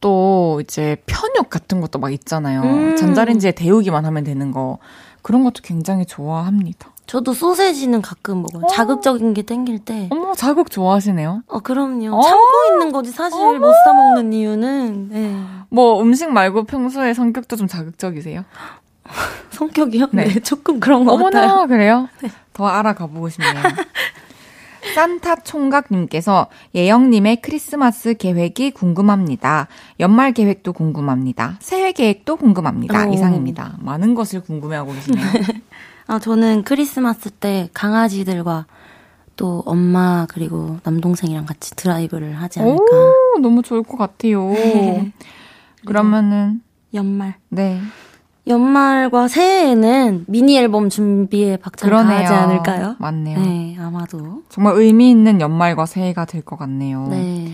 또 0.00 0.60
이제 0.62 0.96
편육 1.06 1.48
같은 1.48 1.80
것도 1.80 1.98
막 1.98 2.12
있잖아요. 2.12 2.62
음. 2.62 2.96
전자레인지에 2.96 3.52
데우기만 3.52 4.04
하면 4.04 4.24
되는 4.24 4.50
거 4.50 4.78
그런 5.22 5.44
것도 5.44 5.62
굉장히 5.62 6.04
좋아합니다. 6.04 6.90
저도 7.06 7.32
소세지는 7.34 8.02
가끔 8.02 8.42
먹어요. 8.42 8.64
어. 8.64 8.66
자극적인 8.68 9.34
게 9.34 9.42
땡길 9.42 9.78
때. 9.80 10.08
어머, 10.10 10.34
자극 10.34 10.70
좋아하시네요? 10.70 11.42
어, 11.48 11.60
그럼요. 11.60 12.16
어. 12.16 12.22
참고 12.22 12.48
있는 12.72 12.92
거지, 12.92 13.10
사실 13.10 13.38
어머. 13.38 13.58
못 13.58 13.72
사먹는 13.84 14.32
이유는. 14.32 15.08
네. 15.10 15.42
뭐, 15.68 16.00
음식 16.00 16.30
말고 16.30 16.64
평소에 16.64 17.12
성격도 17.12 17.56
좀 17.56 17.66
자극적이세요? 17.66 18.44
성격이요? 19.50 20.08
네. 20.12 20.24
네. 20.24 20.40
조금 20.40 20.80
그런 20.80 21.04
거 21.04 21.12
어머나, 21.12 21.30
같아요. 21.40 21.52
어머나, 21.52 21.66
그래요? 21.66 22.08
네. 22.22 22.30
더 22.52 22.66
알아가 22.66 23.06
보고 23.06 23.28
싶네요. 23.28 23.52
산타 24.94 25.36
총각님께서 25.36 26.48
예영님의 26.74 27.36
크리스마스 27.40 28.14
계획이 28.14 28.72
궁금합니다. 28.72 29.66
연말 29.98 30.32
계획도 30.32 30.72
궁금합니다. 30.74 31.56
새해 31.60 31.92
계획도 31.92 32.36
궁금합니다. 32.36 33.08
오. 33.08 33.12
이상입니다. 33.12 33.76
많은 33.80 34.14
것을 34.14 34.42
궁금해하고 34.42 34.92
계시네요. 34.92 35.26
아, 36.06 36.18
저는 36.18 36.64
크리스마스 36.64 37.30
때 37.30 37.70
강아지들과 37.72 38.66
또 39.36 39.62
엄마 39.66 40.26
그리고 40.28 40.78
남동생이랑 40.84 41.46
같이 41.46 41.74
드라이브를 41.74 42.34
하지 42.40 42.60
않을까. 42.60 42.82
오, 42.82 43.38
너무 43.40 43.62
좋을 43.62 43.82
것 43.82 43.96
같아요. 43.96 44.52
그러면은 45.86 46.60
연말. 46.92 47.34
네. 47.48 47.80
연말과 48.46 49.28
새해에는 49.28 50.26
미니 50.28 50.56
앨범 50.58 50.90
준비에 50.90 51.56
박차를 51.56 51.96
하지 51.96 52.32
않을까요? 52.32 52.96
맞네요. 52.98 53.38
네, 53.40 53.76
아마도. 53.80 54.42
정말 54.50 54.74
의미 54.76 55.10
있는 55.10 55.40
연말과 55.40 55.86
새해가 55.86 56.26
될 56.26 56.42
것 56.42 56.58
같네요. 56.58 57.06
네. 57.08 57.52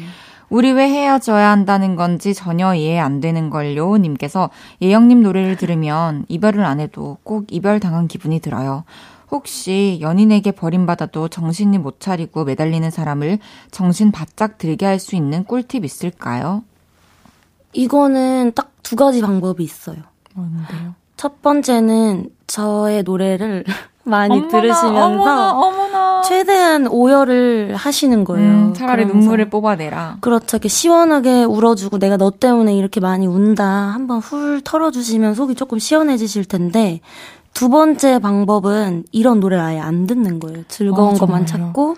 우리 0.48 0.72
왜 0.72 0.88
헤어져야 0.88 1.50
한다는 1.50 1.94
건지 1.94 2.34
전혀 2.34 2.74
이해 2.74 2.98
안 2.98 3.20
되는 3.20 3.50
걸요. 3.50 3.96
님께서 3.98 4.50
예영님 4.82 5.22
노래를 5.22 5.56
들으면 5.56 6.24
이별을 6.28 6.64
안 6.64 6.80
해도 6.80 7.18
꼭 7.22 7.46
이별 7.52 7.78
당한 7.78 8.08
기분이 8.08 8.40
들어요. 8.40 8.82
혹시 9.30 9.98
연인에게 10.00 10.50
버림받아도 10.50 11.28
정신이 11.28 11.78
못 11.78 12.00
차리고 12.00 12.42
매달리는 12.44 12.90
사람을 12.90 13.38
정신 13.70 14.10
바짝 14.10 14.58
들게 14.58 14.86
할 14.86 14.98
수 14.98 15.14
있는 15.14 15.44
꿀팁 15.44 15.84
있을까요? 15.84 16.64
이거는 17.72 18.52
딱 18.56 18.70
두 18.82 18.96
가지 18.96 19.20
방법이 19.20 19.62
있어요. 19.62 19.98
뭔데요? 20.40 20.94
첫 21.16 21.42
번째는 21.42 22.30
저의 22.46 23.02
노래를 23.02 23.64
많이 24.04 24.34
어머나, 24.38 24.48
들으시면서 24.48 25.04
어머나, 25.06 25.52
어머나. 25.52 26.22
최대한 26.22 26.86
오열을 26.88 27.74
하시는 27.76 28.24
거예요. 28.24 28.48
음, 28.50 28.74
차라리 28.74 29.04
눈물을 29.04 29.50
뽑아내라. 29.50 30.16
그렇죠. 30.20 30.56
이렇게 30.56 30.68
시원하게 30.68 31.44
울어주고 31.44 31.98
내가 31.98 32.16
너 32.16 32.30
때문에 32.30 32.74
이렇게 32.74 32.98
많이 33.00 33.26
운다. 33.26 33.64
한번 33.64 34.18
훌 34.20 34.62
털어주시면 34.64 35.34
속이 35.34 35.54
조금 35.54 35.78
시원해지실 35.78 36.46
텐데 36.46 37.00
두 37.52 37.68
번째 37.68 38.18
방법은 38.20 39.04
이런 39.12 39.40
노래를 39.40 39.62
아예 39.62 39.78
안 39.78 40.06
듣는 40.06 40.40
거예요. 40.40 40.64
즐거운 40.68 41.16
아, 41.16 41.18
것만 41.18 41.46
찾고 41.46 41.96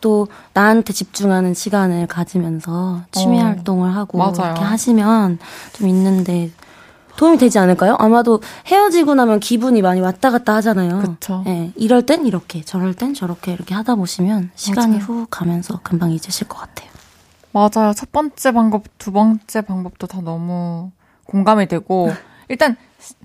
또 0.00 0.28
나한테 0.54 0.92
집중하는 0.92 1.54
시간을 1.54 2.06
가지면서 2.06 3.00
취미 3.12 3.40
어, 3.40 3.44
활동을 3.44 3.94
하고 3.96 4.18
맞아요. 4.18 4.52
이렇게 4.52 4.62
하시면 4.62 5.38
좀 5.72 5.88
있는데 5.88 6.50
도움이 7.18 7.36
되지 7.36 7.58
않을까요? 7.58 7.96
아마도 7.98 8.40
헤어지고 8.66 9.16
나면 9.16 9.40
기분이 9.40 9.82
많이 9.82 10.00
왔다 10.00 10.30
갔다 10.30 10.54
하잖아요. 10.54 11.00
그렇죠. 11.00 11.42
예, 11.48 11.72
이럴 11.74 12.06
땐 12.06 12.24
이렇게, 12.26 12.62
저럴 12.62 12.94
땐 12.94 13.12
저렇게 13.12 13.52
이렇게 13.52 13.74
하다 13.74 13.96
보시면 13.96 14.52
시간이 14.54 14.98
맞아요. 14.98 15.02
훅 15.02 15.26
가면서 15.28 15.80
금방 15.82 16.12
잊으실 16.12 16.46
것 16.46 16.58
같아요. 16.58 16.88
맞아요. 17.50 17.92
첫 17.92 18.12
번째 18.12 18.52
방법, 18.52 18.84
두 18.98 19.10
번째 19.10 19.60
방법도 19.62 20.06
다 20.06 20.20
너무 20.20 20.92
공감이 21.26 21.66
되고 21.66 22.08
일단 22.48 22.76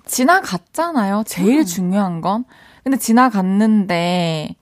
지나갔잖아요. 0.07 1.23
제일 1.27 1.59
음. 1.59 1.65
중요한 1.65 2.21
건. 2.21 2.45
근데 2.83 2.97
지나갔는데 2.97 4.55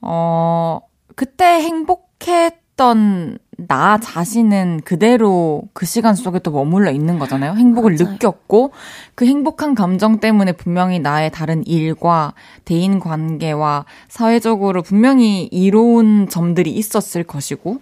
어 0.00 0.80
그때 1.14 1.44
행복했던 1.60 3.38
나 3.56 3.98
자신은 3.98 4.82
그대로 4.84 5.62
그 5.72 5.86
시간 5.86 6.14
속에 6.14 6.40
또 6.40 6.50
머물러 6.50 6.90
있는 6.90 7.18
거잖아요. 7.18 7.54
행복을 7.54 7.96
맞아요. 7.98 8.12
느꼈고 8.12 8.72
그 9.14 9.24
행복한 9.24 9.74
감정 9.74 10.20
때문에 10.20 10.52
분명히 10.52 10.98
나의 10.98 11.30
다른 11.30 11.66
일과 11.66 12.34
대인 12.64 13.00
관계와 13.00 13.86
사회적으로 14.08 14.82
분명히 14.82 15.44
이로운 15.44 16.28
점들이 16.28 16.70
있었을 16.70 17.24
것이고 17.24 17.80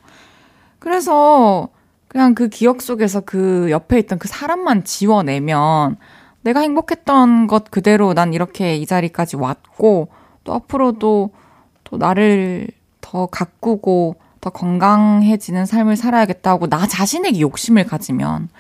그래서 0.79 1.69
그냥 2.07 2.35
그 2.35 2.49
기억 2.49 2.81
속에서 2.81 3.21
그 3.21 3.69
옆에 3.71 3.99
있던 3.99 4.21
그 4.21 4.29
사람만 4.29 4.85
지워내면 4.85 5.97
내가 6.43 6.61
행복했던 6.61 7.49
것 7.49 7.71
그대로 7.73 8.15
난 8.15 8.33
이렇게 8.33 8.77
이 8.77 8.87
자리까지 8.87 9.37
왔고 9.37 10.09
또 10.45 10.55
앞으로도 10.55 11.31
또 11.83 11.97
나를 11.97 12.69
더 13.01 13.27
가꾸고 13.27 14.17
더 14.45 14.51
건강해지는 14.51 15.65
삶을 15.65 15.97
살아야겠다고 15.97 16.69
나 16.69 16.87
자신에게 16.87 17.41
욕심을 17.41 17.85
가지면 17.87 18.51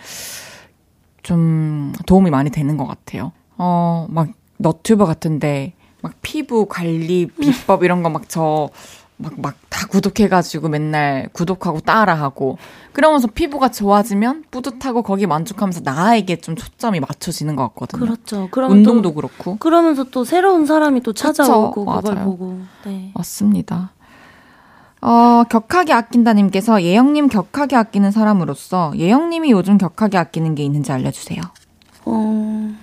좀 1.22 1.92
도움이 2.06 2.30
많이 2.30 2.48
되는 2.50 2.78
것 2.78 2.86
같아요. 2.86 3.32
어, 3.58 4.06
막 4.08 4.28
너튜버 4.56 5.04
같은데 5.04 5.74
막 6.00 6.12
피부 6.22 6.66
관리 6.66 7.26
비법 7.26 7.82
이런 7.84 8.02
거 8.02 8.08
막 8.08 8.28
저 8.28 8.70
막 9.18 9.34
막 9.38 9.54
다 9.74 9.86
구독해가지고 9.88 10.68
맨날 10.68 11.28
구독하고 11.32 11.80
따라하고 11.80 12.58
그러면서 12.92 13.26
피부가 13.26 13.70
좋아지면 13.70 14.44
뿌듯하고 14.50 15.02
거기 15.02 15.26
만족하면서 15.26 15.80
나에게 15.84 16.36
좀 16.36 16.54
초점이 16.56 17.00
맞춰지는 17.00 17.56
것 17.56 17.64
같거든요. 17.68 18.00
그렇죠. 18.06 18.48
운동도 18.68 19.10
또, 19.10 19.14
그렇고. 19.14 19.56
그러면서 19.58 20.04
또 20.04 20.24
새로운 20.24 20.64
사람이 20.66 21.00
또 21.02 21.12
찾아오고 21.12 21.84
맞아요. 21.84 22.24
보고. 22.24 22.60
네. 22.84 23.10
맞습니다. 23.14 23.93
어, 25.06 25.44
격하게 25.44 25.92
아낀다님께서 25.92 26.82
예영님 26.82 27.28
격하게 27.28 27.76
아끼는 27.76 28.10
사람으로서 28.10 28.94
예영님이 28.96 29.50
요즘 29.50 29.76
격하게 29.76 30.16
아끼는 30.16 30.54
게 30.54 30.64
있는지 30.64 30.92
알려주세요. 30.92 31.42
어, 32.06 32.74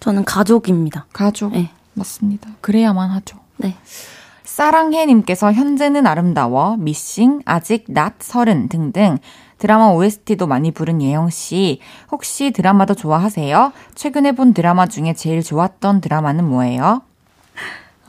저는 0.00 0.26
가족입니다. 0.26 1.06
가족? 1.14 1.52
네. 1.52 1.70
맞습니다. 1.94 2.50
그래야만 2.60 3.08
하죠. 3.08 3.38
네. 3.56 3.74
사랑해님께서 4.42 5.54
현재는 5.54 6.06
아름다워, 6.06 6.76
미싱, 6.76 7.40
아직 7.46 7.86
낮 7.88 8.16
서른 8.18 8.68
등등 8.68 9.16
드라마 9.56 9.88
OST도 9.92 10.46
많이 10.46 10.72
부른 10.72 11.00
예영씨. 11.00 11.80
혹시 12.12 12.50
드라마도 12.50 12.94
좋아하세요? 12.94 13.72
최근에 13.94 14.32
본 14.32 14.52
드라마 14.52 14.84
중에 14.86 15.14
제일 15.14 15.42
좋았던 15.42 16.02
드라마는 16.02 16.44
뭐예요? 16.44 17.00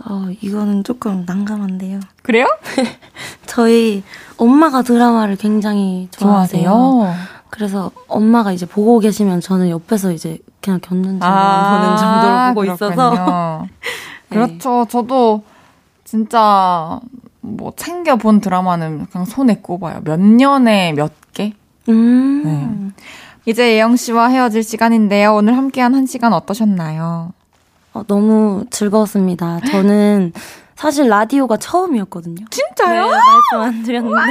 어, 0.03 0.27
이거는 0.41 0.83
조금 0.83 1.23
난감한데요. 1.25 1.99
그래요? 2.21 2.47
저희 3.45 4.03
엄마가 4.37 4.81
드라마를 4.81 5.35
굉장히 5.37 6.09
좋아하세요. 6.11 6.63
좋아하세요? 6.63 7.15
그래서 7.49 7.91
엄마가 8.07 8.51
이제 8.51 8.65
보고 8.65 8.99
계시면 8.99 9.39
저는 9.39 9.69
옆에서 9.69 10.11
이제 10.11 10.37
그냥 10.61 10.79
곁눈질만 10.81 11.23
아, 11.23 11.77
보는 11.77 11.97
정도로 11.97 12.53
보고 12.53 12.61
그렇군요. 12.61 13.13
있어서. 13.13 13.67
네. 14.29 14.35
그렇죠. 14.35 14.85
저도 14.89 15.43
진짜 16.03 16.99
뭐 17.39 17.71
챙겨 17.75 18.17
본 18.17 18.41
드라마는 18.41 19.05
그냥 19.05 19.25
손에 19.25 19.59
꼽아요. 19.61 20.01
몇 20.03 20.19
년에 20.19 20.93
몇 20.93 21.13
개? 21.33 21.53
음. 21.87 22.41
네. 22.43 23.03
이제 23.45 23.75
예영 23.75 23.95
씨와 23.95 24.27
헤어질 24.27 24.63
시간인데요. 24.63 25.33
오늘 25.35 25.55
함께한 25.55 25.93
한 25.93 26.05
시간 26.07 26.33
어떠셨나요? 26.33 27.31
어, 27.95 28.03
너무 28.03 28.65
즐거웠습니다. 28.69 29.61
저는 29.71 30.33
사실 30.75 31.07
라디오가 31.07 31.55
처음이었거든요. 31.55 32.45
진짜요? 32.51 33.05
네, 33.05 33.11
말씀 33.11 33.61
안 33.61 33.83
드렸는데. 33.83 34.13
와, 34.13 34.25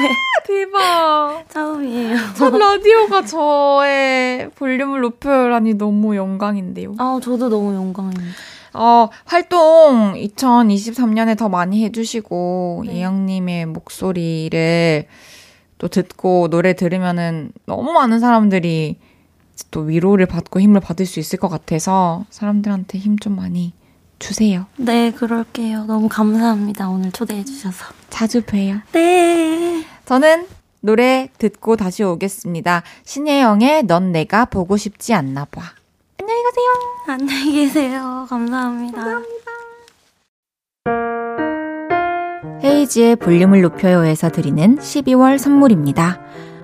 대박. 0.46 1.44
처음이에요. 1.48 2.16
첫 2.36 2.54
라디오가 2.54 3.24
저의 3.24 4.50
볼륨을 4.50 5.00
높여라니 5.00 5.74
너무 5.74 6.14
영광인데요. 6.14 6.94
아, 6.98 7.18
저도 7.22 7.48
너무 7.48 7.74
영광입니다. 7.74 8.34
어, 8.74 9.08
활동 9.24 10.12
2023년에 10.14 11.38
더 11.38 11.48
많이 11.48 11.84
해주시고, 11.84 12.84
네. 12.86 12.96
예영님의 12.96 13.66
목소리를 13.66 15.06
또 15.78 15.88
듣고 15.88 16.48
노래 16.50 16.74
들으면은 16.74 17.50
너무 17.64 17.92
많은 17.94 18.20
사람들이 18.20 18.98
또 19.70 19.80
위로를 19.80 20.26
받고 20.26 20.60
힘을 20.60 20.80
받을 20.80 21.06
수 21.06 21.20
있을 21.20 21.38
것 21.38 21.48
같아서 21.48 22.24
사람들한테 22.30 22.98
힘 22.98 23.16
좀 23.18 23.36
많이 23.36 23.72
주세요. 24.18 24.66
네, 24.76 25.12
그럴게요. 25.12 25.84
너무 25.84 26.08
감사합니다. 26.08 26.88
오늘 26.88 27.12
초대해 27.12 27.44
주셔서. 27.44 27.84
자주 28.10 28.42
봬요. 28.42 28.78
네. 28.92 29.84
저는 30.06 30.46
노래 30.80 31.28
듣고 31.38 31.76
다시 31.76 32.02
오겠습니다. 32.02 32.82
신혜영의 33.04 33.84
넌 33.84 34.12
내가 34.12 34.44
보고 34.44 34.76
싶지 34.76 35.14
않나 35.14 35.44
봐. 35.46 35.62
안녕히 36.20 36.42
가세요. 36.42 36.66
안녕히 37.08 37.52
계세요. 37.52 38.26
감사합니다. 38.28 38.96
감사합니다. 38.98 39.44
헤이지의 42.62 43.16
볼륨을 43.16 43.60
높여요에서 43.62 44.30
드리는 44.30 44.78
12월 44.78 45.38
선물입니다. 45.38 46.20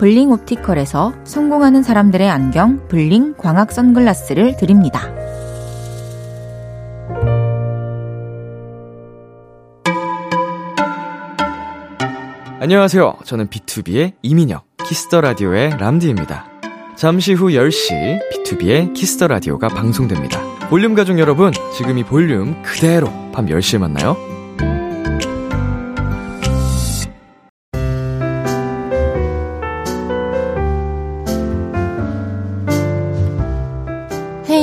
블링 0.00 0.30
옵티컬에서 0.30 1.12
성공하는 1.24 1.82
사람들의 1.82 2.26
안경 2.30 2.88
블링 2.88 3.34
광학 3.36 3.70
선글라스를 3.70 4.56
드립니다. 4.56 5.12
안녕하세요. 12.60 13.18
저는 13.24 13.48
B2B의 13.48 14.14
이민혁, 14.22 14.64
키스터 14.86 15.20
라디오의 15.20 15.76
람디입니다. 15.76 16.46
잠시 16.96 17.34
후 17.34 17.48
10시 17.48 18.20
B2B의 18.32 18.94
키스터 18.94 19.28
라디오가 19.28 19.68
방송됩니다. 19.68 20.40
볼륨 20.70 20.94
가족 20.94 21.18
여러분, 21.18 21.52
지금 21.76 21.98
이 21.98 22.04
볼륨 22.04 22.62
그대로 22.62 23.08
밤 23.32 23.44
10시에 23.44 23.76
만나요. 23.78 24.29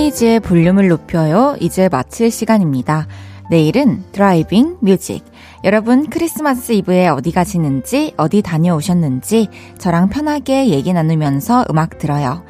헤이즈의 0.07 0.39
볼륨을 0.39 0.87
높여요. 0.87 1.57
이제 1.59 1.89
마칠 1.89 2.31
시간입니다. 2.31 3.07
내일은 3.49 4.05
driving 4.13 4.77
music. 4.79 5.25
여러분 5.65 6.09
크리스마스 6.09 6.71
이브에 6.71 7.09
어디 7.09 7.31
가시는지, 7.31 8.13
어디 8.15 8.41
다녀오셨는지 8.41 9.49
저랑 9.77 10.07
편하게 10.07 10.69
얘기 10.69 10.93
나누면서 10.93 11.65
음악 11.69 11.97
들어요. 11.97 12.43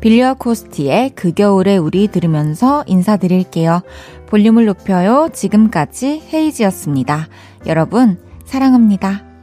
빌리어 0.00 0.34
코스티의 0.34 1.10
그 1.14 1.32
겨울에 1.32 1.76
우리 1.76 2.08
들으면서 2.08 2.84
인사드릴게요. 2.86 3.82
볼륨을 4.26 4.64
높여요. 4.64 5.28
지금까지 5.30 6.22
헤이즈였습니다. 6.32 7.28
여러분, 7.66 8.18
사랑합니다. 8.46 9.33